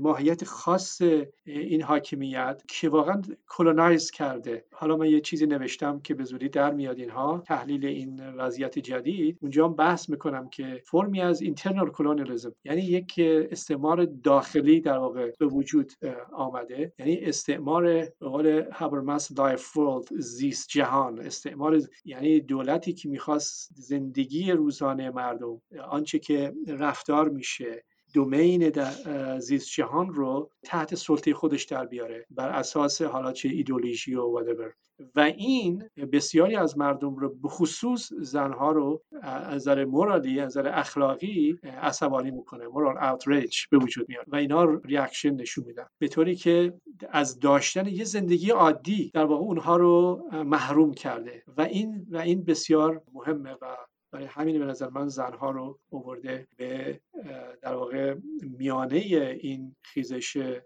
ماهیت 0.01 0.45
خاص 0.45 1.03
این 1.45 1.83
حاکمیت 1.83 2.63
که 2.69 2.89
واقعا 2.89 3.23
کلونایز 3.49 4.11
کرده. 4.11 4.65
حالا 4.73 4.97
من 4.97 5.07
یه 5.07 5.21
چیزی 5.21 5.47
نوشتم 5.47 6.01
که 6.01 6.15
به 6.15 6.25
زودی 6.25 6.49
در 6.49 6.75
میاد 6.75 6.99
اینها 6.99 7.43
تحلیل 7.47 7.87
این 7.87 8.35
وضعیت 8.35 8.79
جدید. 8.79 9.39
اونجا 9.41 9.67
هم 9.67 9.75
بحث 9.75 10.09
می‌کنم 10.09 10.49
که 10.49 10.83
فرمی 10.85 11.21
از 11.21 11.43
اینترنال 11.43 11.91
کلونیالیسم 11.91 12.53
یعنی 12.65 12.81
یک 12.81 13.15
استعمار 13.51 14.05
داخلی 14.05 14.81
در 14.81 14.99
واقع 14.99 15.33
به 15.39 15.47
وجود 15.47 15.93
آمده. 16.33 16.93
یعنی 16.99 17.17
استعمار 17.17 17.83
به 17.83 18.13
قول 18.21 18.65
هابرماس 18.73 19.33
زیست 20.19 20.69
جهان 20.69 21.19
استعمار 21.19 21.81
یعنی 22.05 22.41
دولتی 22.41 22.93
که 22.93 23.09
می‌خواست 23.09 23.71
زندگی 23.75 24.53
روزانه 24.53 24.90
مردم. 24.95 25.61
آنچه 25.89 26.19
که 26.19 26.53
رفتار 26.69 27.29
میشه. 27.29 27.85
دومین 28.15 28.73
زیست 29.39 29.71
جهان 29.71 30.15
رو 30.15 30.51
تحت 30.63 30.95
سلطه 30.95 31.35
خودش 31.35 31.65
در 31.65 31.87
بیاره. 31.87 32.27
بر 32.31 32.49
اساس 32.49 33.03
حالا 33.03 33.33
چه 33.33 33.49
ایدولوژی 33.49 34.15
و 34.15 34.41
whatever. 34.41 34.73
و 35.17 35.21
این 35.21 35.85
بسیاری 36.13 36.57
از 36.57 36.79
مردم 36.79 37.17
رو 37.17 37.35
به 37.35 37.49
خصوص 37.49 38.13
زنها 38.13 38.73
رو 38.73 39.03
از 39.23 39.55
نظر 39.55 39.85
moral 39.85 40.31
ی 40.31 40.41
از 40.41 40.47
نظر 40.47 40.71
اخلاقی 40.75 41.59
عصبانی 41.63 42.31
می‌کنه. 42.31 42.67
moral 42.67 42.99
outrage 42.99 43.57
به 43.71 43.79
وجود 43.79 44.09
میاد. 44.09 44.25
و 44.29 44.37
اینا 44.37 44.65
reaction 44.65 45.35
نشون 45.35 45.65
میدن. 45.65 45.87
به 45.99 46.09
طوری 46.09 46.37
که 46.37 46.73
از 47.11 47.39
داشتن 47.39 47.87
یه 47.87 48.05
زندگی 48.05 48.51
عادی 48.51 49.11
در 49.15 49.25
واقع 49.25 49.45
اونها 49.45 49.77
رو 49.77 50.23
محروم 50.33 50.95
کرده. 50.95 51.43
و 51.57 51.61
این 51.61 52.07
و 52.11 52.17
این 52.17 52.45
بسیار 52.45 53.03
مهمه 53.13 53.53
و 53.53 53.77
برای 54.13 54.27
همین 54.27 54.59
به 54.59 54.65
نظر 54.65 54.89
من 54.89 55.09
زنها 55.09 55.51
رو 55.51 55.81
اوورده 55.89 56.49
به 56.57 57.01
در 57.63 57.75
واقع 57.75 58.15
میانه 58.43 58.97
این 59.41 59.77
خیزش 59.83 60.61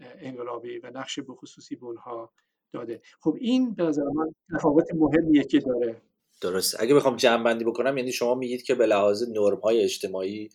انقلابی 0.00 0.78
و 0.78 0.90
نقش 0.90 1.18
بخصوصی 1.28 1.76
به 1.76 1.84
اونها 1.84 2.32
داده. 2.72 3.00
خب 3.20 3.36
این 3.40 3.74
به 3.74 3.82
نظر 3.82 4.02
من 4.02 4.34
تفاوت 4.58 4.86
مهمیه 4.94 5.44
که 5.44 5.58
داره. 5.58 6.02
درست. 6.40 6.80
اگه 6.80 6.94
بخوام 6.94 7.16
جمع 7.16 7.54
بکنم 7.54 7.98
یعنی 7.98 8.12
شما 8.12 8.34
میگید 8.34 8.62
که 8.62 8.74
به 8.74 8.86
لحاظ 8.86 9.22
نرم 9.28 9.60
های 9.60 9.84
اجتماعی 9.84 10.48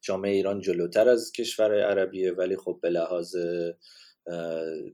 جامعه 0.00 0.32
ایران 0.32 0.60
جلوتر 0.60 1.08
از 1.08 1.32
کشور 1.32 1.82
عربیه 1.82 2.32
ولی 2.32 2.56
خب 2.56 2.78
به 2.82 2.90
لحاظ 2.90 3.36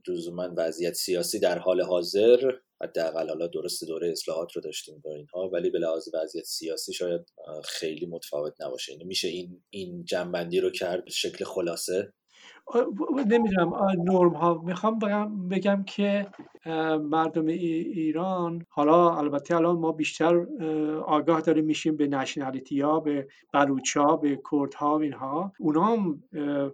لزوما 0.07 0.49
وضعیت 0.57 0.93
سیاسی 0.93 1.39
در 1.39 1.59
حال 1.59 1.81
حاضر 1.81 2.51
حداقل 2.81 3.27
حالا 3.29 3.47
درست 3.47 3.83
دوره 3.83 4.11
اصلاحات 4.11 4.51
رو 4.51 4.61
داشتیم 4.61 5.01
با 5.03 5.13
اینها 5.15 5.49
ولی 5.49 5.69
به 5.69 5.79
لحاظ 5.79 6.09
وضعیت 6.13 6.45
سیاسی 6.45 6.93
شاید 6.93 7.21
خیلی 7.65 8.05
متفاوت 8.05 8.53
نباشه. 8.61 8.91
یعنی 8.91 9.03
میشه 9.03 9.27
این 9.27 9.63
این 9.69 10.05
جمع‌بندی 10.05 10.59
رو 10.59 10.69
کرد 10.69 11.05
به 11.05 11.11
شکل 11.11 11.45
خلاصه؟ 11.45 12.13
نمی‌دونم 13.27 13.73
نرم 13.97 14.33
ها 14.33 14.61
می‌خوام 14.65 14.99
بگم 15.49 15.83
که 15.83 16.27
مردم 17.01 17.45
ایران 17.45 18.65
حالا 18.69 19.17
البته 19.17 19.55
الان 19.55 19.75
ما 19.75 19.91
بیشتر 19.91 20.45
آگاه 21.05 21.41
داریم 21.41 21.65
میشیم 21.65 21.97
به 21.97 22.07
nationality 22.07 22.81
ها 22.81 22.99
به 22.99 23.27
بلوچ 23.53 23.97
ها 23.97 24.17
به 24.17 24.41
کرد 24.51 24.73
ها 24.73 24.99
اینها. 24.99 25.53
اونا 25.59 25.83
هم 25.85 26.23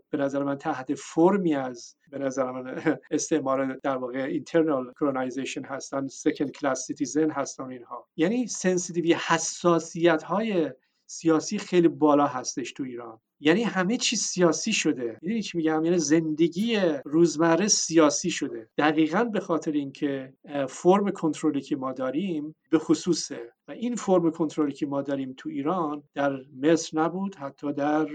به 0.09 0.17
نظر 0.17 0.43
من 0.43 0.57
تحت 0.57 0.93
فرمی 0.93 1.55
از 1.55 1.95
به 2.11 2.19
نظر 2.19 2.51
من 2.51 2.65
استعمار 3.11 3.73
در 3.73 3.97
واقع 3.97 4.19
internal 4.19 4.91
colonization 4.91 5.63
هستن 5.63 6.07
second 6.07 6.51
class 6.51 6.85
citizen 6.85 7.29
هستن 7.29 7.63
اینها. 7.63 8.07
یعنی 8.17 8.47
sensitivity 8.47 9.13
حساسیت 9.27 10.23
های 10.23 10.71
سیاسی 11.07 11.57
خیلی 11.57 11.87
بالا 11.87 12.27
هستش 12.27 12.73
تو 12.73 12.83
ایران. 12.83 13.19
یعنی 13.39 13.63
همه 13.63 13.97
چیز 13.97 14.21
سیاسی 14.21 14.73
شده. 14.73 15.19
می‌دونی 15.21 15.41
چی 15.41 15.57
میگم؟ 15.57 15.85
یعنی 15.85 15.97
زندگی 15.97 16.77
روزمره 17.05 17.67
سیاسی 17.67 18.31
شده. 18.31 18.69
دقیقا 18.77 19.23
به 19.23 19.39
خاطر 19.39 19.71
اینکه 19.71 20.33
فرم 20.69 21.11
کنترلی 21.11 21.61
که 21.61 21.75
ما 21.75 21.93
داریم 21.93 22.55
به 22.69 22.79
خصوصه. 22.79 23.53
و 23.67 23.71
این 23.71 23.95
فرم 23.95 24.31
کنترلی 24.31 24.73
که 24.73 24.85
ما 24.85 25.01
داریم 25.01 25.33
تو 25.37 25.49
ایران 25.49 26.03
در 26.13 26.39
مصر 26.61 26.99
نبود 26.99 27.35
حتی 27.35 27.73
در 27.73 28.05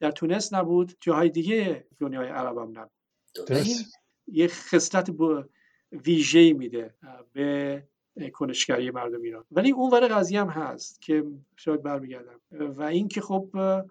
در 0.00 0.10
تونس 0.10 0.52
نبود. 0.52 0.92
جاهای 1.00 1.28
دیگه 1.28 1.86
دنیای 1.98 2.28
عرب 2.28 2.58
هم 2.58 2.78
نبود. 2.78 2.90
این 3.50 3.76
یه 4.26 4.48
خصلت 4.48 5.10
ویژه 6.06 6.52
میده 6.52 6.94
به 7.32 7.82
کنشگری 8.32 8.90
مردم 8.90 9.22
ایران. 9.22 9.44
ولی 9.50 9.72
اون 9.72 9.90
ور 9.90 10.08
قضیه 10.08 10.40
هم 10.40 10.48
هست 10.48 11.02
که 11.02 11.24
شاید 11.56 11.82
برمیگردم. 11.82 12.40
و 12.50 12.82
اینکه 12.82 13.20
خب 13.20 13.48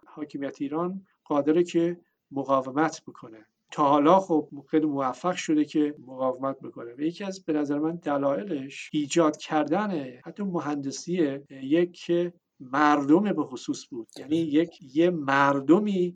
حاکمیت 0.08 0.62
ایران 0.62 1.06
قادره 1.26 1.64
که 1.64 1.98
مقاومت 2.32 3.02
بکنه. 3.08 3.46
تا 3.72 3.84
حالا 3.84 4.20
خب 4.20 4.50
خیلی 4.72 4.86
موفق 4.86 5.36
شده 5.36 5.66
که 5.66 5.96
مقاومت 6.08 6.60
بکنه. 6.60 6.94
و 6.94 7.02
یکی 7.02 7.24
از 7.24 7.46
به 7.46 7.54
نظر 7.54 7.80
من 7.80 7.96
دلایلش 7.96 8.90
ایجاد 8.94 9.38
کردن 9.38 10.12
حتی 10.26 10.44
مهندسی 10.44 11.40
یک 11.50 12.12
مردم 12.60 13.24
به 13.24 13.44
خصوص 13.44 13.88
بود. 13.90 14.08
یعنی 14.18 14.38
یک 14.38 14.96
یه 14.96 15.10
مردمی 15.10 16.16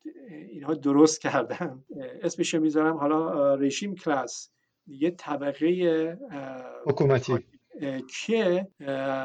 اینها 0.50 0.74
درست 0.74 1.20
کردن. 1.20 1.84
اسمش 2.22 2.54
می‌ذارم 2.54 2.96
حالا 2.96 3.54
رژیم 3.54 3.94
کلاس. 3.94 4.50
یه 4.86 5.10
طبقه 5.10 6.18
حکومتی. 6.86 7.38
که 8.24 8.68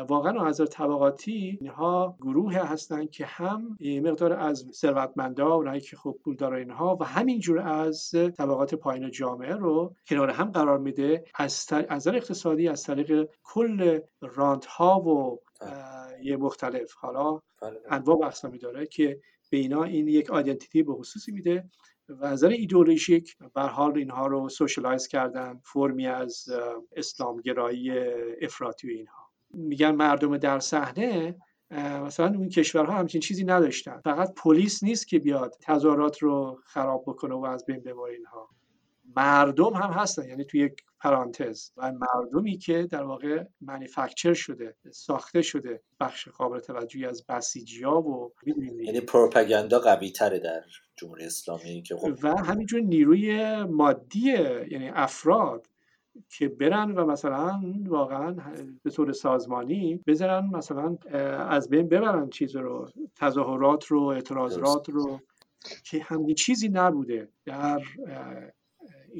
واقعا 0.09 0.45
از 0.45 0.61
طبقاتی 0.71 1.57
اینها 1.61 2.17
گروه 2.21 2.55
هستند 2.55 3.09
که 3.09 3.25
هم 3.25 3.77
مقدار 3.81 4.33
از 4.33 4.65
ثروتمندا 4.73 5.53
اونایی 5.53 5.81
که 5.81 5.95
خوب 5.95 6.19
پول 6.23 6.35
داره 6.35 6.59
اینها 6.59 6.97
و 7.01 7.03
همینجور 7.03 7.59
از 7.59 8.11
طبقات 8.37 8.75
پایین 8.75 9.11
جامعه 9.11 9.55
رو 9.55 9.95
کنار 10.07 10.29
هم 10.29 10.51
قرار 10.51 10.77
میده. 10.77 11.23
از 11.35 11.67
نظر 11.89 12.15
اقتصادی 12.15 12.67
از 12.67 12.83
طریق 12.83 13.29
کل 13.43 13.99
رانت 14.21 14.65
ها 14.65 14.99
و 14.99 15.39
یه 16.23 16.37
مختلف. 16.37 16.93
حالا 16.93 17.39
بله. 17.61 17.79
انواع 17.89 18.17
و 18.17 18.23
اقسامی 18.23 18.59
داره 18.59 18.87
که 18.87 19.19
به 19.49 19.57
اینا 19.57 19.83
این 19.83 20.07
یک 20.07 20.29
آیدنتیتی 20.31 20.83
به 20.83 20.93
خصوصی 20.93 21.31
میده. 21.31 21.69
و 22.09 22.27
نظر 22.27 22.47
ایدئولوژیک 22.47 23.37
بر 23.53 23.67
حال 23.67 23.97
اینها 23.97 24.27
رو 24.27 24.49
socialize 24.49 25.07
کردن 25.07 25.59
فرمی 25.63 26.07
از 26.07 26.45
اسلامگرایی 26.95 27.91
افراطی 28.41 28.87
و 28.87 28.91
اینها. 28.91 29.31
میگن 29.53 29.91
مردم 29.91 30.37
در 30.37 30.59
صحنه 30.59 31.35
مثلا 32.05 32.27
اون 32.37 32.49
کشورها 32.49 32.93
همچین 32.93 33.21
چیزی 33.21 33.43
نداشتن. 33.43 34.01
فقط 34.03 34.33
پلیس 34.33 34.83
نیست 34.83 35.07
که 35.07 35.19
بیاد 35.19 35.55
تظاهرات 35.61 36.17
رو 36.17 36.59
خراب 36.63 37.03
بکنه 37.07 37.35
و 37.35 37.45
از 37.45 37.65
بین 37.65 37.79
ببره 37.79 38.13
اینها. 38.13 38.49
مردم 39.15 39.73
هم 39.73 39.91
هستن 39.91 40.29
یعنی 40.29 40.45
توی 40.45 40.59
یک 40.59 40.83
پرانتز. 40.99 41.71
و 41.77 41.91
مردمی 41.91 42.57
که 42.57 42.87
در 42.91 43.03
واقع 43.03 43.43
manufacture 43.61 44.33
شده 44.33 44.75
ساخته 44.91 45.41
شده 45.41 45.81
بخش 45.99 46.27
قابل 46.27 46.59
توجهی 46.59 47.05
از 47.05 47.25
بسیجی 47.25 47.83
ها 47.83 48.01
و 48.01 48.33
یعنی 48.83 49.01
پروپاگاندا 49.01 49.79
قوی 49.79 50.11
تره 50.11 50.39
در 50.39 50.63
جمهوری 50.95 51.25
اسلامی 51.25 51.81
که 51.81 51.95
خب 51.95 52.13
و 52.23 52.35
همینجور 52.35 52.81
نیروی 52.81 53.63
مادی 53.63 54.19
یعنی 54.71 54.89
افراد 54.89 55.67
که 56.29 56.47
برن 56.47 56.91
و 56.91 57.05
مثلا 57.05 57.61
واقعا 57.87 58.35
به 58.83 58.89
طور 58.89 59.11
سازمانی 59.11 60.03
بذارن 60.07 60.49
مثلا 60.53 60.97
از 61.49 61.69
بین 61.69 61.87
ببرن 61.87 62.29
چیز 62.29 62.55
رو 62.55 62.89
تظاهرات 63.15 63.85
رو 63.85 64.01
اعتراضات 64.01 64.89
رو 64.89 65.19
که 65.83 65.99
همین 66.03 66.35
چیزی 66.35 66.69
نبوده 66.69 67.29
در 67.45 67.81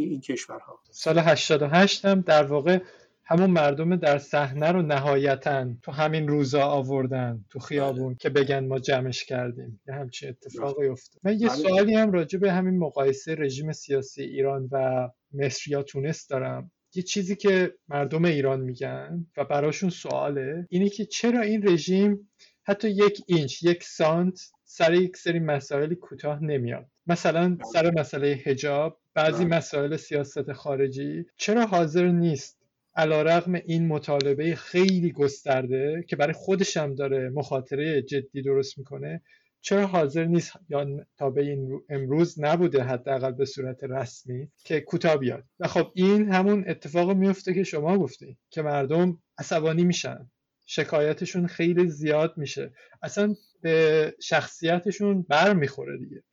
این 0.04 0.22
کشورها. 0.22 0.80
سال 0.92 1.20
88 1.20 2.06
هم 2.06 2.22
در 2.22 2.44
واقع 2.44 2.80
همون 3.28 3.50
مردم 3.50 3.96
در 3.96 4.18
صحنه 4.18 4.72
رو 4.72 4.82
نهایتا 4.82 5.68
تو 5.82 5.92
همین 5.92 6.28
روزا 6.28 6.62
آوردن 6.62 7.46
تو 7.50 7.60
خیابون 7.60 8.08
بله. 8.08 8.16
که 8.16 8.30
بگن 8.30 8.68
ما 8.68 8.80
جمعش 8.80 9.24
کردیم. 9.24 9.82
یه 9.88 9.94
همچین 9.94 10.30
اتفاقی 10.30 10.88
افتاد. 10.88 11.22
من 11.24 11.40
یه 11.40 11.48
بله. 11.48 11.58
سوالی 11.58 11.96
هم 11.96 12.12
راجع 12.12 12.40
به 12.40 12.52
همین 12.52 12.80
مقایسه 12.80 13.36
رژیم 13.36 13.72
سیاسی 13.72 14.24
ایران 14.24 14.70
و 14.72 15.10
مصر 15.34 15.72
یا 15.72 15.84
تونس 15.84 16.28
دارم. 16.28 16.72
یه 16.96 17.04
چیزی 17.04 17.36
که 17.36 17.74
مردم 17.88 18.26
ایران 18.26 18.62
میگن 18.62 19.26
و 19.38 19.46
براشون 19.46 19.90
سواله 19.90 20.68
اینه 20.70 20.90
که 20.90 21.06
چرا 21.06 21.42
این 21.42 21.68
رژیم 21.68 22.30
حتی 22.64 22.90
یک 22.90 23.22
اینچ 23.28 23.64
یک 23.64 23.84
سانت 23.84 24.40
سر 24.64 24.94
یک 24.94 25.18
سری 25.18 25.40
مسائل 25.40 25.94
کوتاه 25.94 26.44
نمیاد. 26.44 26.86
مثلا 27.08 27.58
سر 27.74 27.92
مسئله 27.92 28.28
هجاب 28.28 29.00
بعضی 29.16 29.46
بله. 29.46 29.58
مسائل 29.58 29.98
سیاست 29.98 30.54
خارجی 30.54 31.26
چرا 31.38 31.66
حاضر 31.66 32.08
نیست 32.08 32.60
علا 32.96 33.22
رغم 33.22 33.54
این 33.54 33.88
مطالبه 33.88 34.56
خیلی 34.56 35.12
گسترده 35.12 36.04
که 36.08 36.16
برای 36.16 36.34
خودش 36.34 36.78
هم 36.78 36.96
داره 36.96 37.30
مخاطره 37.30 38.02
جدی 38.02 38.42
درست 38.42 38.78
می‌کنه 38.78 39.22
چرا 39.62 39.88
حاضر 39.88 40.26
نیست 40.26 40.54
یا 40.70 41.06
تا 41.18 41.30
به 41.30 41.42
این 41.42 41.82
امروز 41.90 42.40
نبوده 42.40 42.84
حداقل 42.84 43.32
به 43.32 43.46
صورت 43.46 43.84
رسمی 43.84 44.52
که 44.64 44.82
کوتاه 44.82 45.18
بیاد 45.18 45.44
و 45.60 45.68
خب 45.68 45.92
این 45.94 46.32
همون 46.32 46.64
اتفاق 46.68 47.12
میفته 47.12 47.54
که 47.54 47.64
شما 47.64 47.98
گفتی 47.98 48.38
که 48.50 48.62
مردم 48.62 49.18
عصبانی 49.38 49.84
میشن 49.84 50.30
شکایتشون 50.66 51.48
خیلی 51.48 51.88
زیاد 51.88 52.38
میشه 52.38 52.74
اصلا 53.02 53.36
به 53.66 54.16
شخصیتشون 54.22 55.26
بر 55.30 55.54
می‌خوره 55.54 55.98
دیگه 55.98 56.24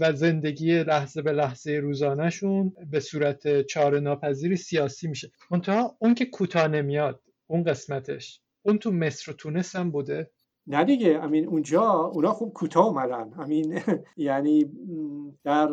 و 0.00 0.12
زندگی 0.12 0.82
لحظه 0.82 1.22
به 1.22 1.32
لحظه 1.32 1.72
روزانهشون 1.72 2.72
به 2.90 3.00
صورت 3.00 3.62
چاره 3.62 4.00
ناپذیری 4.00 4.56
سیاسی 4.56 5.08
میشه. 5.08 5.30
منتها 5.50 5.96
اون 5.98 6.14
که 6.14 6.24
کوتاه 6.24 6.68
نمیاد 6.68 7.22
اون 7.46 7.62
قسمتش 7.64 8.40
اون 8.62 8.78
تو 8.78 8.90
مصر 8.90 9.30
و 9.30 9.34
تونس 9.34 9.76
هم 9.76 9.90
بوده. 9.90 10.30
نه 10.66 10.84
دیگه 10.84 11.20
امین 11.22 11.46
اونجا 11.46 11.90
اونا 11.90 12.32
خوب 12.32 12.52
کوتاه 12.52 12.86
اومدن. 12.86 13.32
امین 13.38 13.80
یعنی 14.16 14.64
در 15.44 15.68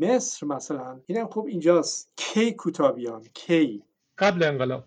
مصر 0.00 0.46
مثلا 0.46 1.00
اینم 1.06 1.26
خوب 1.26 1.46
اینجاست. 1.46 2.12
کی 2.16 2.52
کوتاه 2.52 2.92
بیان؟ 2.92 3.22
کی؟ 3.34 3.82
قبل 4.18 4.42
انقلاب. 4.42 4.84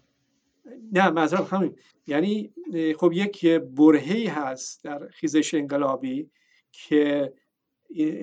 نه 0.91 1.09
منظورم 1.09 1.47
همین. 1.51 1.75
یعنی 2.07 2.53
خب 2.99 3.11
یک 3.13 3.45
برهی 3.47 4.27
هست 4.27 4.83
در 4.83 5.07
خیزش 5.07 5.53
انقلابی 5.53 6.29
که 6.71 7.33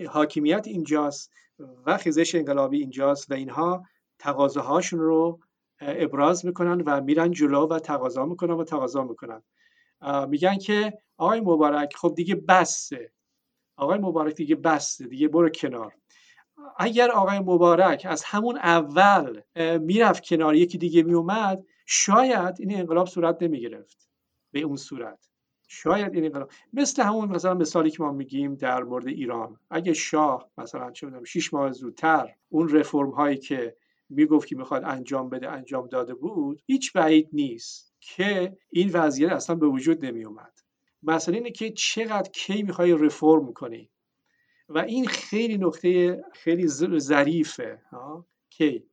حاکمیت 0.08 0.66
اینجاست 0.66 1.32
و 1.86 1.98
خیزش 1.98 2.34
انقلابی 2.34 2.78
اینجاست 2.78 3.30
و 3.30 3.34
اینها 3.34 3.84
تقاضاهاشون 4.18 5.00
رو 5.00 5.40
ابراز 5.80 6.46
می‌کنن 6.46 6.80
و 6.80 7.00
میرن 7.00 7.30
جلو 7.30 7.68
و 7.68 7.78
تقاضا 7.78 8.26
می‌کنن 8.26 8.54
و 8.54 8.64
تقاضا 8.64 9.04
می‌کنن. 9.04 9.42
میگن 10.28 10.58
که 10.58 10.92
آقای 11.16 11.40
مبارک 11.40 11.96
خب 11.96 12.14
دیگه 12.16 12.34
بسته. 12.34 13.12
آقای 13.76 13.98
مبارک 13.98 14.34
دیگه 14.34 14.56
بسته 14.56 15.06
دیگه 15.06 15.28
برو 15.28 15.48
کنار. 15.48 15.94
اگر 16.78 17.10
آقای 17.10 17.38
مبارک 17.38 18.06
از 18.10 18.22
همون 18.24 18.56
اول 18.56 19.40
می‌رفت 19.78 20.24
کنار 20.24 20.54
یکی 20.54 20.78
دیگه 20.78 21.02
میومد 21.02 21.64
شاید 21.94 22.60
این 22.60 22.74
انقلاب 22.74 23.06
صورت 23.06 23.42
نمی 23.42 23.60
گرفت 23.60 24.08
به 24.52 24.60
اون 24.60 24.76
صورت. 24.76 25.28
شاید 25.68 26.14
این 26.14 26.24
انقلاب. 26.24 26.50
مثل 26.72 27.02
همون 27.02 27.28
مثلا 27.28 27.54
مثالی 27.54 27.90
که 27.90 28.02
ما 28.02 28.12
میگیم 28.12 28.54
در 28.54 28.82
مورد 28.82 29.06
ایران. 29.06 29.60
اگه 29.70 29.92
شاه 29.92 30.50
مثلا 30.58 30.90
چه 30.90 31.06
می‌دونم 31.06 31.24
6 31.24 31.54
ماه 31.54 31.72
زودتر 31.72 32.34
اون 32.48 32.68
رفرم 32.68 33.10
هایی 33.10 33.36
که 33.36 33.76
می‌گفت 34.08 34.48
که 34.48 34.56
می‌خواد 34.56 34.84
انجام 34.84 35.30
بده 35.30 35.50
انجام 35.50 35.86
داده 35.86 36.14
بود 36.14 36.62
هیچ 36.66 36.92
بعید 36.92 37.28
نیست 37.32 37.94
که 38.00 38.56
این 38.70 38.90
وضعیت 38.92 39.32
اصلا 39.32 39.56
به 39.56 39.66
وجود 39.66 40.04
نمی 40.04 40.24
اومد 40.24 40.58
مثلا 41.02 41.34
اینه 41.34 41.50
که 41.50 41.70
چقدر 41.70 42.30
کی 42.30 42.62
می‌خوای 42.62 42.92
رفرم 42.92 43.52
کنی. 43.52 43.90
و 44.68 44.78
این 44.78 45.06
خیلی 45.06 45.58
نقطه 45.58 46.22
خیلی 46.32 46.68
ظریفه 46.98 47.82
کی 48.50 48.84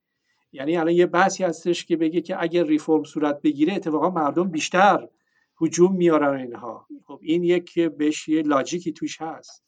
یعنی 0.52 0.78
الان 0.78 0.94
یه 0.94 1.06
بحثی 1.06 1.44
هستش 1.44 1.86
که 1.86 1.98
بگه 1.98 2.22
که 2.22 2.44
اگر 2.44 2.64
ریفرم 2.64 3.04
صورت 3.04 3.42
بگیره 3.42 3.74
اتفاقا 3.74 4.10
مردم 4.10 4.50
بیشتر 4.50 5.08
هجوم 5.62 5.96
میارن 5.96 6.40
اینها. 6.40 6.88
خب 7.06 7.20
این 7.22 7.44
یک 7.44 7.80
بهش 7.80 8.28
یه 8.28 8.42
لاجیکی 8.42 8.92
توش 8.92 9.22
هست. 9.22 9.64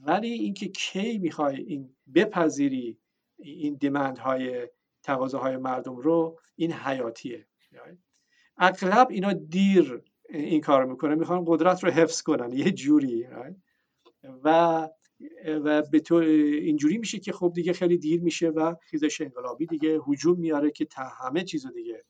ولی 0.00 0.28
اینکه 0.28 0.68
کی 0.68 1.18
می‌خوای 1.18 1.56
این 1.56 1.96
بپذیری 2.14 2.98
این 3.38 3.74
دیمند 3.74 4.18
های 4.18 4.68
تقاضاهای 5.02 5.56
مردم 5.56 5.96
رو 5.96 6.38
این 6.56 6.72
حیاتیه. 6.72 7.46
اغلب 8.58 9.06
اینا 9.10 9.32
دیر 9.32 10.02
این 10.30 10.60
کار 10.60 10.84
می‌کنه 10.84 11.14
می‌خوان 11.14 11.44
قدرت 11.46 11.84
رو 11.84 11.90
حفظ 11.90 12.22
کنن. 12.22 12.52
یه 12.52 12.70
جوری 12.70 13.26
و 14.44 14.88
و 15.46 15.82
به 15.82 16.00
تو 16.00 16.14
اینجوری 16.14 16.98
میشه 16.98 17.18
که 17.18 17.32
خب 17.32 17.52
دیگه 17.54 17.72
خیلی 17.72 17.98
دیر 17.98 18.22
میشه 18.22 18.48
و 18.48 18.74
خیزش 18.82 19.20
انقلابی 19.20 19.66
دیگه 19.66 20.00
هجوم 20.08 20.38
میاره 20.38 20.70
که 20.70 20.84
تا 20.84 21.02
همه 21.02 21.44
چیز 21.44 21.66
دیگه 21.66 22.04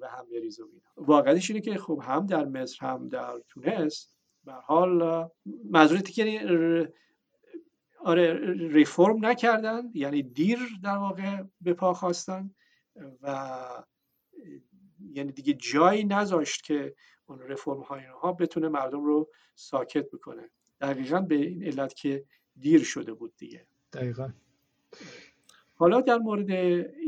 به 0.00 0.08
هم 0.08 0.26
بریز 0.30 0.60
و 0.60 0.68
واقعیتش 0.96 1.50
اینه 1.50 1.62
که 1.62 1.78
خب 1.78 2.00
هم 2.02 2.26
در 2.26 2.44
مصر 2.44 2.86
هم 2.86 3.08
در 3.08 3.40
تونس 3.48 4.14
به 4.44 4.52
حال 4.52 5.28
منظورتی 5.70 6.12
که 6.12 6.92
آره 8.04 8.38
ریفرم 8.68 9.26
نکردن 9.26 9.82
یعنی 9.94 10.22
دیر 10.22 10.58
در 10.82 10.96
واقع 10.96 11.42
به 11.60 11.74
پا 11.74 11.94
خواستن 11.94 12.50
و 13.22 13.48
یعنی 15.12 15.32
دیگه 15.32 15.52
جایی 15.52 16.04
نذاشت 16.04 16.64
که 16.64 16.94
اون 17.26 17.38
رفرم 17.38 17.80
های 17.80 18.00
اینها 18.00 18.32
بتونه 18.32 18.68
مردم 18.68 19.04
رو 19.04 19.30
ساکت 19.54 20.10
بکنه. 20.10 20.50
دقیقا 20.80 21.20
به 21.20 21.34
این 21.34 21.64
علت 21.64 21.94
که 21.94 22.24
دیر 22.56 22.82
شده 22.82 23.12
بود 23.12 23.32
دیگه. 23.36 23.66
دقیقا. 23.92 24.32
حالا 25.74 26.00
در 26.00 26.18
مورد 26.18 26.50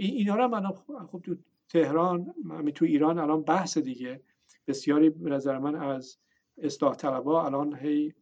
اینا 0.01 0.37
رو 0.37 0.49
من 0.49 0.73
خب 1.07 1.21
تو 1.25 1.37
تهران 1.69 2.35
همین 2.51 2.75
تو 2.75 2.85
ایران 2.85 3.19
الان 3.19 3.43
بحث 3.43 3.79
دیگه. 3.79 4.21
بسیاری 4.67 5.11
به 5.11 5.31
نظر 5.31 5.59
من 5.59 5.75
از 5.75 6.19
اصلاح 6.59 6.95
طلبا 6.95 7.45
الان 7.47 7.77
هی 7.77 8.15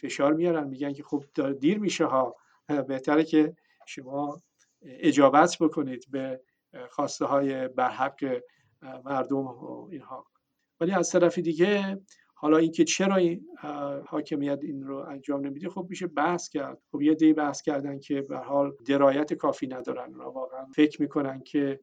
فشار 0.00 0.32
میارن 0.32 0.68
میگن 0.68 0.92
که 0.92 1.02
خب 1.02 1.24
دیر 1.60 1.78
میشه 1.78 2.04
ها. 2.04 2.36
بهتره 2.88 3.24
که 3.24 3.56
شما 3.86 4.42
اجابت 4.82 5.56
بکنید 5.60 6.10
به 6.10 6.40
خواسته 6.90 7.24
های 7.24 7.68
برحق 7.68 8.42
مردم 9.04 9.36
و 9.36 9.88
اینها. 9.90 10.26
ولی 10.80 10.92
از 10.92 11.10
طرف 11.10 11.38
دیگه 11.38 12.00
حالا 12.42 12.56
اینکه 12.56 12.84
چرا 12.84 13.16
این 13.16 13.46
حاکمیت 14.06 14.58
این 14.62 14.82
رو 14.82 14.96
انجام 14.96 15.46
نمیده 15.46 15.68
خب 15.68 15.86
میشه 15.90 16.06
بحث 16.06 16.48
کرد. 16.48 16.78
خب 16.92 17.02
یه 17.02 17.14
دی 17.14 17.32
بحث 17.32 17.62
کردن 17.62 17.98
که 17.98 18.22
به 18.22 18.36
حال 18.36 18.72
درایت 18.86 19.34
کافی 19.34 19.66
ندارن 19.66 20.10
اونا 20.14 20.30
واقعا 20.30 20.64
فکر 20.64 21.02
می‌کنن 21.02 21.40
که 21.40 21.80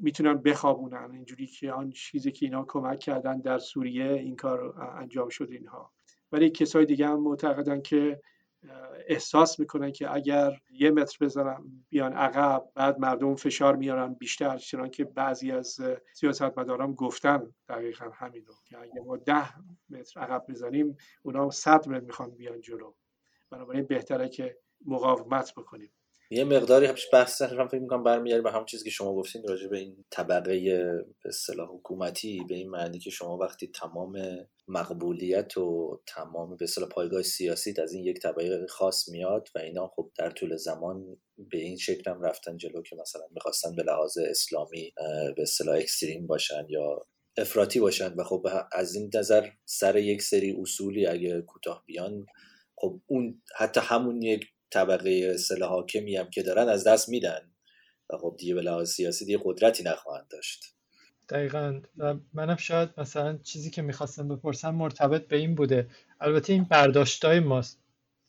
می‌تونن 0.00 0.34
بخوابونن. 0.34 1.10
اینجوری 1.12 1.46
که 1.46 1.72
آن 1.72 1.90
چیزی 1.90 2.32
که 2.32 2.46
اینا 2.46 2.64
کمک 2.68 2.98
کردن 2.98 3.40
در 3.40 3.58
سوریه 3.58 4.12
این 4.12 4.36
کار 4.36 4.74
انجام 4.98 5.28
شد 5.28 5.48
اینها. 5.50 5.92
ولی 6.32 6.50
کسای 6.50 6.84
دیگه 6.84 7.08
هم 7.08 7.20
معتقدن 7.20 7.80
که 7.80 8.20
احساس 9.06 9.60
می‌کنن 9.60 9.92
که 9.92 10.14
اگر 10.14 10.60
یه 10.70 10.90
متر 10.90 11.16
بزنن 11.20 11.64
بیان 11.88 12.12
عقب 12.12 12.64
بعد 12.74 12.98
مردم 12.98 13.34
فشار 13.34 13.76
میارن 13.76 14.14
بیشتر 14.14 14.58
چنان 14.58 14.90
که 14.90 15.04
بعضی 15.04 15.52
از 15.52 15.80
سیاستمداران 16.14 16.94
گفتن 16.94 17.54
دقیقا 17.68 18.10
همین 18.14 18.46
رو 18.46 18.54
که 18.64 18.78
اگر 18.78 19.00
ما 19.06 19.16
ده 19.16 19.52
متر 19.90 20.20
عقب 20.20 20.44
بزنیم 20.48 20.96
اونا 21.22 21.50
صد 21.50 21.88
متر 21.88 22.00
می‌خوان 22.00 22.30
بیان 22.30 22.60
جلو. 22.60 22.92
بنابراین 23.50 23.84
بهتره 23.84 24.28
که 24.28 24.58
مقاومت 24.86 25.54
بکنیم. 25.56 25.92
یه 26.32 26.44
مقداری 26.44 26.88
بحث 27.12 27.42
هم 27.42 27.68
فکر 27.68 27.80
می‌کنم 27.80 28.02
برمیگرده 28.02 28.42
به 28.42 28.50
همون 28.50 28.66
چیزی 28.66 28.84
که 28.84 28.90
شما 28.90 29.14
گفتین 29.14 29.42
راجع 29.48 29.68
به 29.68 29.78
این 29.78 30.04
طبقه 30.10 30.60
به 31.22 31.28
اصطلاح 31.28 31.68
حکومتی 31.68 32.44
به 32.48 32.54
این 32.54 32.70
معنی 32.70 32.98
که 32.98 33.10
شما 33.10 33.36
وقتی 33.36 33.66
تمام 33.66 34.18
مقبولیت 34.68 35.58
و 35.58 36.00
تمام 36.06 36.56
به 36.56 36.64
اصطلاح 36.64 36.88
پایگاه 36.88 37.22
سیاسی 37.22 37.74
از 37.82 37.92
این 37.92 38.04
یک 38.04 38.18
طبقه 38.20 38.66
خاص 38.66 39.08
میاد 39.08 39.48
و 39.54 39.58
اینا 39.58 39.86
خب 39.86 40.10
در 40.18 40.30
طول 40.30 40.56
زمان 40.56 41.16
به 41.38 41.58
این 41.58 41.76
شکل 41.76 42.10
هم 42.10 42.22
رفتن 42.22 42.56
جلو 42.56 42.82
که 42.82 42.96
مثلا 42.96 43.22
می‌خواستن 43.30 43.76
به 43.76 43.82
لحاظ 43.82 44.18
اسلامی 44.18 44.92
به 45.36 45.42
اصطلاح 45.42 45.76
اکستریم 45.76 46.26
باشن 46.26 46.66
یا 46.68 47.06
افراطی 47.38 47.80
باشن 47.80 48.14
و 48.14 48.24
خب 48.24 48.46
از 48.72 48.94
این 48.94 49.10
نظر 49.14 49.48
سر 49.64 49.96
یک 49.96 50.22
سری 50.22 50.56
اصولی 50.60 51.06
اگه 51.06 51.42
کوتاه 51.42 51.84
بیان 51.86 52.26
خب 52.76 53.00
اون 53.06 53.42
حتی 53.56 53.80
همون 53.80 54.22
یک 54.22 54.44
طبقه 54.70 55.30
اصطلاح 55.34 55.70
حاکمی 55.70 56.16
هم 56.16 56.30
که 56.30 56.42
دارن 56.42 56.68
از 56.68 56.86
دست 56.86 57.08
میدن. 57.08 57.50
و 58.10 58.16
خب 58.16 58.34
دیگه 58.38 58.54
به 58.54 58.62
لحاظ 58.62 58.90
سیاسی 58.90 59.24
دیگه 59.24 59.40
قدرتی 59.44 59.82
نخواهند 59.82 60.28
داشت. 60.30 60.64
دقیقا. 61.28 61.80
و 61.96 62.14
منم 62.32 62.56
شاید 62.56 62.88
مثلا 62.98 63.38
چیزی 63.38 63.70
که 63.70 63.82
می‌خواستم 63.82 64.28
بپرسم 64.28 64.74
مرتبط 64.74 65.28
به 65.28 65.36
این 65.36 65.54
بوده. 65.54 65.86
البته 66.20 66.52
این 66.52 66.64
برداشتای 66.64 67.40
ماست. 67.40 67.80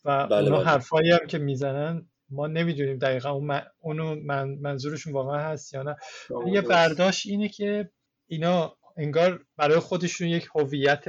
و 0.05 0.27
بله 0.27 0.43
اونا 0.43 0.57
بله. 0.57 0.65
حرفایی 0.65 1.11
هم 1.11 1.27
که 1.27 1.37
می‌زنن 1.37 2.07
ما 2.29 2.47
نمی‌دونیم 2.47 2.97
دقیقا 2.97 3.29
اون 3.29 3.61
اونو 3.79 4.15
من 4.15 4.49
منظورشون 4.49 5.13
واقعا 5.13 5.39
هست 5.39 5.73
یا 5.73 5.83
نه. 5.83 5.95
یه 6.47 6.61
برداشت 6.61 7.27
اینه 7.27 7.49
که 7.49 7.89
اینا 8.27 8.77
انگار 8.97 9.45
برای 9.57 9.79
خودشون 9.79 10.27
یک 10.27 10.47
هویت 10.55 11.05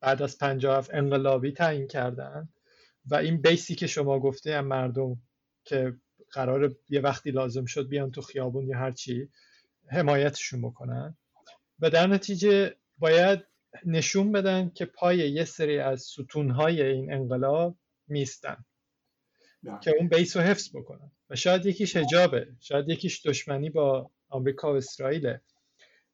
بعد 0.00 0.22
از 0.22 0.38
57 0.38 0.90
انقلابی 0.94 1.52
تعیین 1.52 1.86
کردن. 1.86 2.48
و 3.06 3.14
این 3.14 3.42
بیسی 3.42 3.74
که 3.74 3.86
شما 3.86 4.20
گفته 4.20 4.56
هم 4.56 4.66
مردم 4.66 5.22
که 5.64 5.96
قرار 6.30 6.76
یه 6.88 7.00
وقتی 7.00 7.30
لازم 7.30 7.64
شد 7.64 7.88
بیان 7.88 8.10
تو 8.10 8.22
خیابون 8.22 8.68
یا 8.68 8.78
هرچی 8.78 9.28
حمایتشون 9.86 10.62
بکنن. 10.62 11.16
و 11.80 11.90
در 11.90 12.06
نتیجه 12.06 12.76
باید 12.98 13.40
نشون 13.86 14.32
بدن 14.32 14.70
که 14.74 14.84
پای 14.84 15.18
یه 15.18 15.44
سری 15.44 15.78
از 15.78 16.02
ستونهای 16.02 16.82
این 16.82 17.12
انقلاب 17.12 17.76
میستن 18.08 18.64
که 19.82 19.92
اون 19.98 20.08
بیس 20.08 20.36
رو 20.36 20.42
حفظ 20.42 20.76
بکنن. 20.76 21.10
و 21.30 21.36
شاید 21.36 21.66
یکیش 21.66 21.96
هجابه 21.96 22.48
شاید 22.60 22.88
یکیش 22.88 23.26
دشمنی 23.26 23.70
با 23.70 24.10
آمریکا 24.28 24.72
و 24.72 24.76
اسرائیله. 24.76 25.40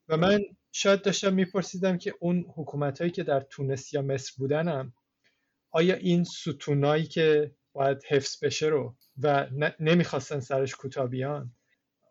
و 0.09 0.17
من 0.17 0.41
شاید 0.73 1.03
داشتم 1.03 1.35
میپرسیدم 1.35 1.99
که 1.99 2.15
اون 2.21 2.45
حکومت 2.57 2.99
هایی 2.99 3.11
که 3.11 3.23
در 3.23 3.41
تونس 3.41 3.93
یا 3.93 4.03
مصر 4.03 4.33
بودنم 4.39 4.93
آیا 5.71 5.95
این 5.95 6.25
ستونایی 6.25 7.05
که 7.05 7.55
باید 7.73 8.05
حفظ 8.09 8.45
بشه 8.45 8.67
رو 8.67 8.95
و 9.23 9.47
نمی‌خواستن 9.81 10.41
سرش 10.41 10.75
کوتاه 10.75 11.07
بیان 11.07 11.53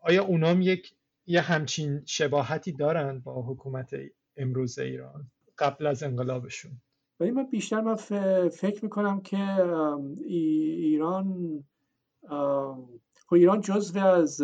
آیا 0.01 0.23
اونام 0.23 0.61
یک 0.61 0.93
یه 1.25 1.41
همچین 1.41 2.03
شباهتی 2.05 2.71
دارن 2.71 3.19
با 3.19 3.41
حکومت 3.41 3.95
امروز 4.37 4.79
ایران 4.79 5.31
قبل 5.57 5.85
از 5.85 6.03
انقلابشون؟ 6.03 6.81
ولی 7.19 7.31
من 7.31 7.43
بیشتر 7.43 7.81
من 7.81 7.95
فکر 8.49 8.83
می‌کنم 8.83 9.21
که 9.21 9.37
ایران 10.25 11.63
خب 13.27 13.33
ایران 13.33 13.61
جزو 13.61 13.99
از 13.99 14.41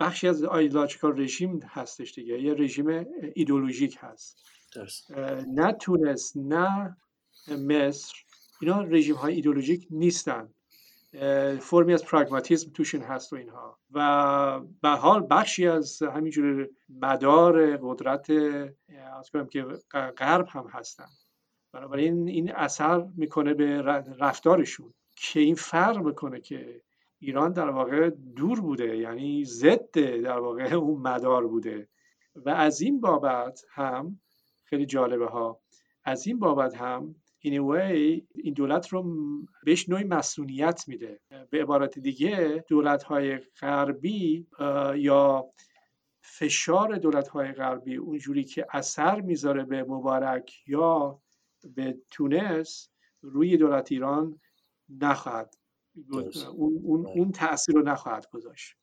بخشی 0.00 0.28
از 0.28 0.44
آیدولوژیکال 0.44 1.20
رژیم 1.20 1.60
هستش 1.62 2.14
دیگه 2.14 2.42
یه 2.42 2.54
رژیم 2.54 3.06
ایدولوژیک 3.34 3.98
هست. 4.00 4.42
نه 5.48 5.72
تونس 5.72 6.36
نه 6.36 6.96
مصر 7.48 8.14
اینا 8.62 8.82
رژیم 8.82 9.16
های 9.16 9.34
ایدولوژیک 9.34 9.86
نیستن 9.90 10.48
فرمی 11.60 11.94
از 11.94 12.04
پراگماتیزم 12.04 12.70
توشون 12.70 13.00
هست 13.00 13.32
و 13.32 13.36
اینها. 13.36 13.78
و 13.90 14.60
به 14.82 14.88
حال 14.88 15.26
بخشی 15.30 15.66
از 15.66 16.02
همینجور 16.02 16.68
مدار 16.88 17.76
قدرت 17.76 18.30
از 19.18 19.30
کنم 19.30 19.46
که 19.46 19.62
غرب 20.16 20.48
هم 20.48 20.66
هستن. 20.70 21.06
بنابراین 21.72 22.28
این 22.28 22.52
اثر 22.52 23.06
می‌کنه 23.16 23.54
به 23.54 23.82
رفتارشون 24.18 24.94
که 25.16 25.40
این 25.40 25.54
فرق 25.54 25.98
می‌کنه 25.98 26.40
که 26.40 26.82
ایران 27.18 27.52
در 27.52 27.70
واقع 27.70 28.10
دور 28.10 28.60
بوده 28.60 28.96
یعنی 28.96 29.44
ضد 29.44 29.98
در 29.98 30.38
واقع 30.38 30.74
اون 30.74 31.00
مدار 31.00 31.46
بوده. 31.46 31.88
و 32.36 32.50
از 32.50 32.80
این 32.80 33.00
بابت 33.00 33.64
هم 33.70 34.20
خیلی 34.64 34.86
جالبه 34.86 35.26
ها. 35.26 35.60
از 36.04 36.26
این 36.26 36.38
بابت 36.38 36.76
هم 36.76 37.14
این 37.44 37.60
وی 37.60 38.26
این 38.34 38.54
دولت 38.54 38.88
رو 38.88 39.04
بهش 39.64 39.88
نوعی 39.88 40.04
مسئولیت 40.04 40.84
میده. 40.88 41.20
به 41.50 41.62
عبارت 41.62 41.98
دیگه 41.98 42.64
دولت 42.68 43.02
های 43.02 43.38
غربی 43.38 44.46
یا 44.96 45.50
فشار 46.22 46.96
دولت 46.96 47.28
های 47.28 47.52
غربی 47.52 47.96
اونجوری 47.96 48.44
که 48.44 48.66
اثر 48.70 49.20
می‌ذاره 49.20 49.64
به 49.64 49.84
مبارک 49.84 50.52
یا 50.66 51.18
به 51.64 51.98
تونس 52.10 52.88
روی 53.22 53.56
دولت 53.56 53.92
ایران 53.92 54.40
نخواهد 55.00 55.54
اون, 56.10 56.30
اون, 56.56 57.02
بله. 57.02 57.12
اون 57.12 57.32
تاثیر 57.32 57.74
رو 57.74 57.82
نخواهد 57.82 58.26
گذاشت. 58.30 58.76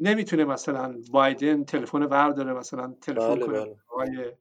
نمی‌تونه 0.00 0.44
مثلا 0.44 1.00
بایدن 1.10 1.64
تلفن 1.64 2.02
ورداره 2.02 2.52
مثلا 2.52 2.94
تلفن 3.00 3.34
بله 3.34 3.46
کنه. 3.46 3.76
بله. 3.98 4.38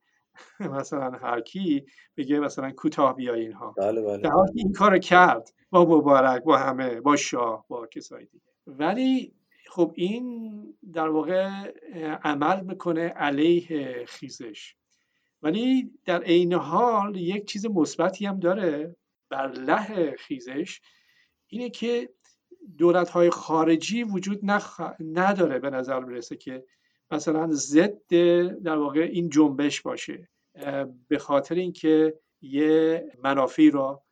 مثلا 0.79 1.11
هر 1.11 1.41
کی 1.41 1.85
بگه 2.17 2.39
مثلا 2.39 2.71
کوتاه 2.71 3.15
بیای 3.15 3.41
اینها. 3.41 3.71
بله 3.77 4.01
بله 4.01 4.17
در 4.17 4.29
که 4.29 4.51
این 4.55 4.73
کار 4.73 4.97
کرد 4.97 5.53
با 5.69 5.85
مبارک 5.85 6.43
با 6.43 6.57
همه 6.57 7.01
با 7.01 7.15
شاه 7.15 7.65
با 7.67 7.87
کسای 7.87 8.25
دیگه. 8.25 8.43
ولی 8.67 9.33
خب 9.69 9.93
این 9.95 10.63
در 10.93 11.09
واقع 11.09 11.49
عمل 12.23 12.61
می‌کنه 12.61 13.07
علیه 13.07 14.05
خیزش. 14.05 14.75
ولی 15.41 15.91
در 16.05 16.23
عین 16.23 16.53
حال 16.53 17.15
یک 17.15 17.45
چیز 17.45 17.65
مثبتی 17.65 18.25
هم 18.25 18.39
داره 18.39 18.95
بر 19.29 19.47
له 19.47 20.15
خیزش 20.19 20.81
اینه 21.47 21.69
که 21.69 22.09
دولت 22.77 23.09
های 23.09 23.29
خارجی 23.29 24.03
وجود 24.03 24.39
نخ... 24.43 24.81
نداره 24.99 25.59
به 25.59 25.69
نظر 25.69 25.99
می‌رسه 25.99 26.35
که 26.35 26.63
مثلا 27.11 27.47
ضد 27.51 28.07
در 28.63 28.77
واقع 28.77 28.99
این 28.99 29.29
جنبش 29.29 29.81
باشه 29.81 30.29
به 31.07 31.17
خاطر 31.19 31.55
اینکه 31.55 32.19
یه 32.41 33.05
منافعی 33.23 33.71
را 33.71 34.03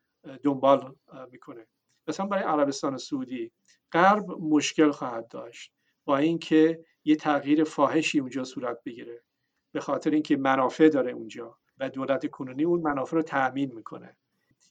دنبال 0.43 0.95
می‌کنه. 1.31 1.67
مثلا 2.07 2.25
برای 2.25 2.43
عربستان 2.43 2.97
سعودی 2.97 3.51
غرب 3.91 4.31
مشکل 4.31 4.91
خواهد 4.91 5.27
داشت 5.27 5.71
با 6.05 6.17
اینکه 6.17 6.85
یه 7.05 7.15
تغییر 7.15 7.63
فاحشی 7.63 8.19
اونجا 8.19 8.43
صورت 8.43 8.83
بگیره 8.85 9.23
به 9.71 9.79
خاطر 9.79 10.09
اینکه 10.09 10.37
منافع 10.37 10.89
داره 10.89 11.11
اونجا 11.11 11.57
و 11.77 11.89
دولت 11.89 12.27
کنونی 12.27 12.63
اون 12.63 12.81
منافع 12.81 13.15
رو 13.15 13.21
تأمین 13.21 13.71
می‌کنه. 13.75 14.15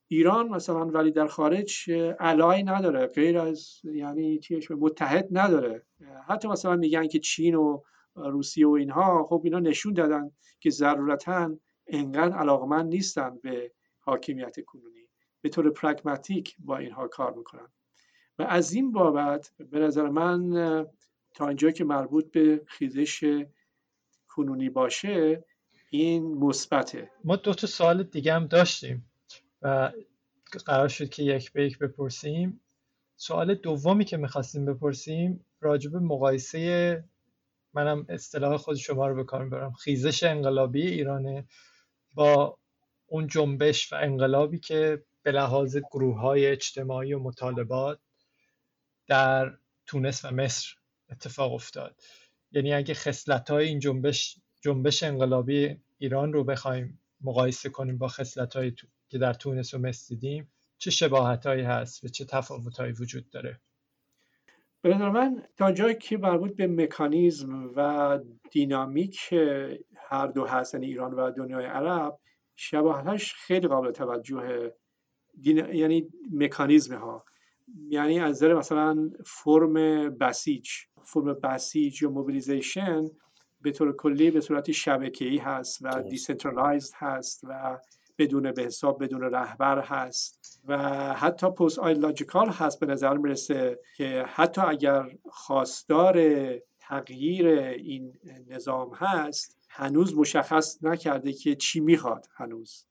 ایران 0.08 0.48
مثلا 0.48 0.86
ولی 0.86 1.10
در 1.10 1.26
خارج 1.26 1.90
علای 2.20 2.62
نداره 2.62 3.06
غیر 3.06 3.38
از 3.38 3.80
یعنی 3.84 4.38
چیش 4.38 4.70
متحد 4.70 5.28
نداره. 5.30 5.82
حتی 6.28 6.48
مثلا 6.48 6.76
میگن 6.76 7.06
که 7.08 7.18
چین 7.18 7.54
و 7.54 7.80
روسیه 8.22 8.66
و 8.66 8.70
اینها 8.70 9.26
خب 9.28 9.40
اینا 9.44 9.58
نشون 9.58 9.92
دادن 9.92 10.30
که 10.60 10.70
ضرورتا 10.70 11.56
انقدر 11.86 12.36
علاقمند 12.36 12.88
نیستن 12.88 13.38
به 13.42 13.72
حاکمیت 14.00 14.60
کنونی 14.64 15.08
به 15.40 15.48
طور 15.48 15.70
پرگماتیک 15.70 16.56
با 16.58 16.78
اینها 16.78 17.08
کار 17.08 17.34
می‌کنن. 17.34 17.68
و 18.38 18.42
از 18.42 18.72
این 18.72 18.92
بابت 18.92 19.52
به 19.70 19.78
نظر 19.78 20.08
من 20.08 20.86
تا 21.34 21.48
اینجا 21.48 21.70
که 21.70 21.84
مربوط 21.84 22.30
به 22.30 22.62
خیزش 22.66 23.44
کنونی 24.28 24.70
باشه 24.70 25.44
این 25.90 26.34
مثبته. 26.34 27.10
ما 27.24 27.36
دو 27.36 27.54
تا 27.54 27.66
سوال 27.66 28.02
دیگه 28.02 28.34
هم 28.34 28.46
داشتیم 28.46 29.10
و 29.62 29.92
قرار 30.66 30.88
شد 30.88 31.08
که 31.08 31.22
یک 31.22 31.52
به 31.52 31.66
یک 31.66 31.78
بپرسیم. 31.78 32.60
سوال 33.16 33.54
دومی 33.54 34.04
که 34.04 34.16
می‌خواستیم 34.16 34.64
بپرسیم 34.64 35.44
راجب 35.60 35.96
مقایسه 35.96 37.04
منم 37.78 38.06
اصطلاح 38.08 38.56
خود 38.56 38.76
شما 38.76 39.06
رو 39.06 39.14
به 39.14 39.24
کار 39.24 39.44
می‌برم. 39.44 39.72
خیزش 39.72 40.22
انقلابی 40.22 40.86
ایرانه 40.86 41.44
با 42.14 42.58
اون 43.06 43.26
جنبش 43.26 43.92
و 43.92 43.96
انقلابی 43.96 44.58
که 44.58 45.02
به 45.22 45.32
لحاظ 45.32 45.76
گروه 45.76 46.20
های 46.20 46.46
اجتماعی 46.46 47.14
و 47.14 47.18
مطالبات 47.18 47.98
در 49.06 49.58
تونس 49.86 50.24
و 50.24 50.30
مصر 50.30 50.74
اتفاق 51.10 51.52
افتاد. 51.52 52.00
یعنی 52.52 52.74
اگه 52.74 52.94
خصلت 52.94 53.50
های 53.50 53.68
این 53.68 53.78
جنبش 53.78 54.36
جنبش 54.60 55.02
انقلابی 55.02 55.76
ایران 55.98 56.32
رو 56.32 56.44
بخوایم 56.44 57.00
مقایسه 57.20 57.68
کنیم 57.68 57.98
با 57.98 58.08
خصلت 58.08 58.56
های 58.56 58.72
که 59.08 59.18
در 59.18 59.34
تونس 59.34 59.74
و 59.74 59.78
مصر 59.78 60.06
دیدیم 60.08 60.52
چه 60.78 60.90
شباهت 60.90 61.46
هایی 61.46 61.62
هست 61.62 62.04
و 62.04 62.08
چه 62.08 62.24
تفاوت 62.24 62.80
هایی 62.80 62.92
وجود 62.92 63.30
داره؟ 63.30 63.60
به 64.82 64.94
نظر 64.94 65.10
من 65.10 65.42
تا 65.56 65.72
جایی 65.72 65.94
که 65.94 66.18
مربوط 66.18 66.56
به 66.56 66.66
مکانیزم 66.66 67.70
و 67.76 68.18
دینامیک 68.50 69.32
هر 69.96 70.26
دو 70.26 70.44
هست 70.44 70.74
یعنی 70.74 70.86
ایران 70.86 71.14
و 71.14 71.30
دنیای 71.30 71.64
عرب 71.64 72.18
شباهتش 72.56 73.34
خیلی 73.34 73.68
قابل 73.68 73.90
توجه 73.90 74.72
دین... 75.40 75.56
یعنی 75.56 76.08
مکانیزم 76.32 76.94
ها 76.94 77.24
یعنی 77.88 78.20
از 78.20 78.30
نظر 78.30 78.54
مثلا 78.54 79.10
فرم 79.26 79.74
بسیج 80.18 80.68
فرم 81.04 81.34
بسیج 81.34 82.02
یا 82.02 82.10
mobilization 82.10 83.04
به 83.60 83.70
طور 83.72 83.96
کلی 83.96 84.30
به 84.30 84.40
صورت 84.40 84.72
شبکه‌ای 84.72 85.36
هست 85.36 85.78
و. 85.82 86.02
decentralized 86.02 86.94
هست 86.96 87.44
و 87.44 87.78
بدون 88.18 88.52
به 88.52 88.62
حساب 88.62 89.04
بدون 89.04 89.20
رهبر 89.20 89.80
هست 89.80 90.62
و 90.68 90.78
حتی 91.14 91.50
post-ideological 91.50 92.48
هست 92.48 92.80
به 92.80 92.86
نظر 92.86 93.16
می‌رسه 93.16 93.78
که 93.96 94.24
حتی 94.28 94.60
اگر 94.60 95.10
خواستار 95.30 96.18
تغییر 96.78 97.48
این 97.48 98.18
نظام 98.48 98.94
هست 98.94 99.58
هنوز 99.68 100.14
مشخص 100.16 100.78
نکرده 100.82 101.32
که 101.32 101.54
چی 101.54 101.80
می‌خواد 101.80 102.26
هنوز. 102.34 102.84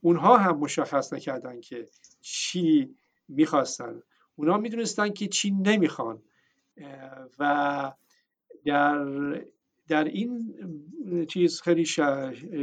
اونها 0.00 0.36
هم 0.36 0.58
مشخص 0.58 1.12
نکردن 1.12 1.60
که 1.60 1.88
چی 2.20 2.94
می‌خواستن. 3.28 4.02
اونها 4.36 4.56
می‌دونستن 4.56 5.08
که 5.08 5.26
چی 5.26 5.50
نمی‌خوان. 5.50 6.22
و 7.38 7.92
در 8.64 9.44
در 9.88 10.04
این 10.04 10.54
چیز 11.28 11.60
خیلی 11.60 11.84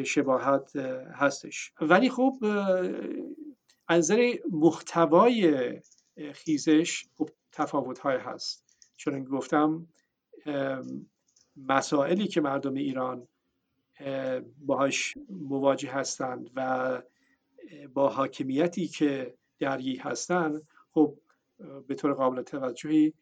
شباهت 0.06 0.76
اه، 0.76 0.84
هستش. 1.14 1.72
ولی 1.82 2.10
خب 2.10 2.38
از 3.88 4.12
نظر 4.12 4.34
محتوای 4.52 5.72
خیزش 6.34 7.06
خب 7.18 7.30
تفاوت 7.52 8.00
های 8.00 8.18
هست. 8.18 8.66
چون 8.98 9.24
گفتم 9.24 9.88
مسائلی 11.58 12.28
که 12.28 12.42
مردم 12.42 12.74
ایران 12.74 13.28
اه، 14.00 14.40
باهاش 14.40 15.14
مواجه 15.30 15.92
هستند 15.92 16.50
و 16.56 17.02
با 17.94 18.10
حاکمیتی 18.10 18.88
که 18.88 19.38
درگیر 19.60 20.02
هستند 20.02 20.62
خب 20.92 21.18
به 21.88 21.96
طور 21.96 22.14
قابل 22.14 22.42
توجهی 22.42 23.14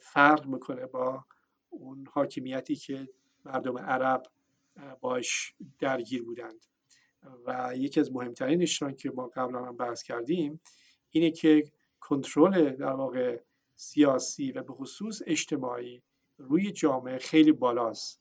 فرق 0.00 0.46
می‌کنه 0.46 0.86
با 0.86 1.24
اون 1.70 2.06
حاکمیتی 2.12 2.76
که 2.76 3.08
مردم 3.44 3.78
عرب 3.78 4.22
باش 5.00 5.54
درگیر 5.78 6.22
بودند. 6.22 6.66
و 7.46 7.72
یکی 7.76 8.00
از 8.00 8.12
مهمترینش 8.12 8.82
را 8.82 8.92
که 8.92 9.10
ما 9.10 9.26
قبلا 9.26 9.64
هم 9.64 9.76
بحث 9.76 10.02
کردیم 10.02 10.60
اینه 11.10 11.30
که 11.30 11.64
کنترل 12.00 12.70
در 12.70 12.92
واقع 12.92 13.40
سیاسی 13.76 14.52
و 14.52 14.62
به 14.62 14.72
خصوص 14.72 15.22
اجتماعی 15.26 16.02
روی 16.38 16.72
جامعه 16.72 17.18
خیلی 17.18 17.52
بالاست. 17.52 18.20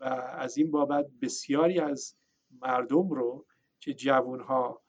و 0.00 0.04
از 0.38 0.58
این 0.58 0.70
بابت 0.70 1.06
بسیاری 1.22 1.80
از 1.80 2.14
مردم 2.62 3.10
رو 3.10 3.46
که 3.80 3.94
جوانها 3.94 4.82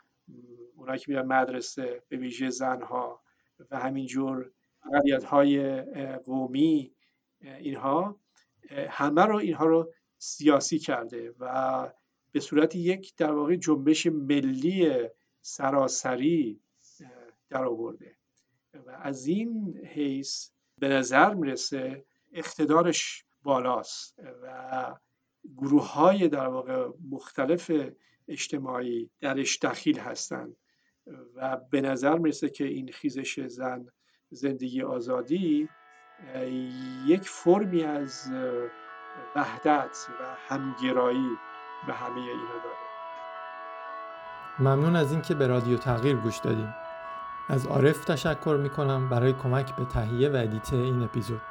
اونایی 0.75 0.99
که 0.99 1.11
میرن 1.11 1.25
مدرسه 1.25 2.03
به 2.07 2.17
ویژه 2.17 2.49
زنها 2.49 3.21
و 3.71 3.79
همینجور 3.79 4.51
اقلیت 4.93 5.23
های 5.23 5.81
قومی 6.15 6.93
اینها 7.41 8.19
همه 8.71 9.25
رو 9.25 9.35
اینها 9.35 9.65
رو 9.65 9.93
سیاسی 10.17 10.79
کرده 10.79 11.33
و 11.39 11.93
به 12.31 12.39
صورت 12.39 12.75
یک 12.75 13.15
در 13.15 13.31
واقع 13.31 13.55
جنبش 13.55 14.05
ملی 14.05 15.07
سراسری 15.41 16.61
در 17.49 17.65
آورده. 17.65 18.15
و 18.73 18.89
از 18.89 19.27
این 19.27 19.77
حیث 19.85 20.49
به 20.77 20.87
نظر 20.87 21.33
می‌رسه 21.33 22.05
اقتدارش 22.31 23.25
بالاست 23.43 24.19
و 24.43 24.95
گروه 25.57 25.91
های 25.91 26.27
در 26.27 26.47
واقع 26.47 26.87
مختلف 27.09 27.71
اجتماعی 28.27 29.09
درش 29.19 29.59
دخیل 29.59 29.99
هستند 29.99 30.55
و 31.35 31.57
به 31.57 31.81
نظر 31.81 32.17
می‌رسه 32.17 32.49
که 32.49 32.65
این 32.65 32.91
خیزش 32.91 33.39
زن 33.39 33.85
زندگی 34.29 34.81
آزادی 34.81 35.69
یک 37.05 37.29
فرمی 37.29 37.83
از 37.83 38.31
وحدت 39.35 40.07
و 40.19 40.53
همگرایی 40.53 41.29
به 41.87 41.93
همه 41.93 42.17
اینا 42.17 42.53
داره. 42.63 42.79
ممنون 44.59 44.95
از 44.95 45.11
اینکه 45.11 45.33
به 45.33 45.47
رادیو 45.47 45.77
تغییر 45.77 46.15
گوش 46.15 46.37
دادین 46.37 46.73
از 47.49 47.67
عارف 47.67 48.05
تشکر 48.05 48.59
می‌کنم 48.63 49.09
برای 49.09 49.33
کمک 49.33 49.75
به 49.75 49.85
تهیه 49.85 50.29
و 50.29 50.35
edit 50.35 50.73
این 50.73 51.03
اپیزود. 51.03 51.41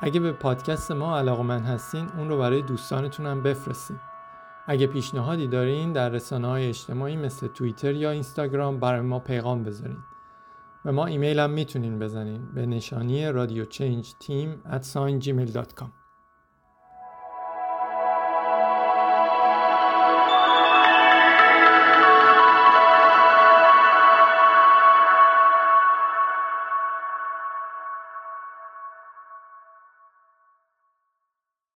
اگه 0.00 0.20
به 0.20 0.32
پادکست 0.32 0.92
ما 0.92 1.18
علاقمند 1.18 1.66
هستین 1.66 2.08
اون 2.16 2.28
رو 2.28 2.38
برای 2.38 2.62
دوستانتون 2.62 3.26
هم 3.26 3.42
بفرستین. 3.42 4.00
اگه 4.66 4.86
پیشنهادی 4.86 5.48
دارین 5.48 5.92
در 5.92 6.08
رسانه 6.08 6.48
های 6.48 6.68
اجتماعی 6.68 7.16
مثل 7.16 7.46
توییتر 7.46 7.94
یا 7.94 8.10
اینستاگرام 8.10 8.80
برای 8.80 9.00
ما 9.00 9.18
پیغام 9.18 9.64
بذارین. 9.64 9.98
به 10.86 10.92
ما 10.92 11.06
ایمیل 11.06 11.38
هم 11.38 11.50
می‌تونین 11.50 11.98
بزنین 11.98 12.52
به 12.54 12.66
نشانی 12.66 13.26
radio 13.26 13.64
change 13.64 14.14
team 14.20 14.62
at 14.64 14.84
gmail.com 15.24 16.05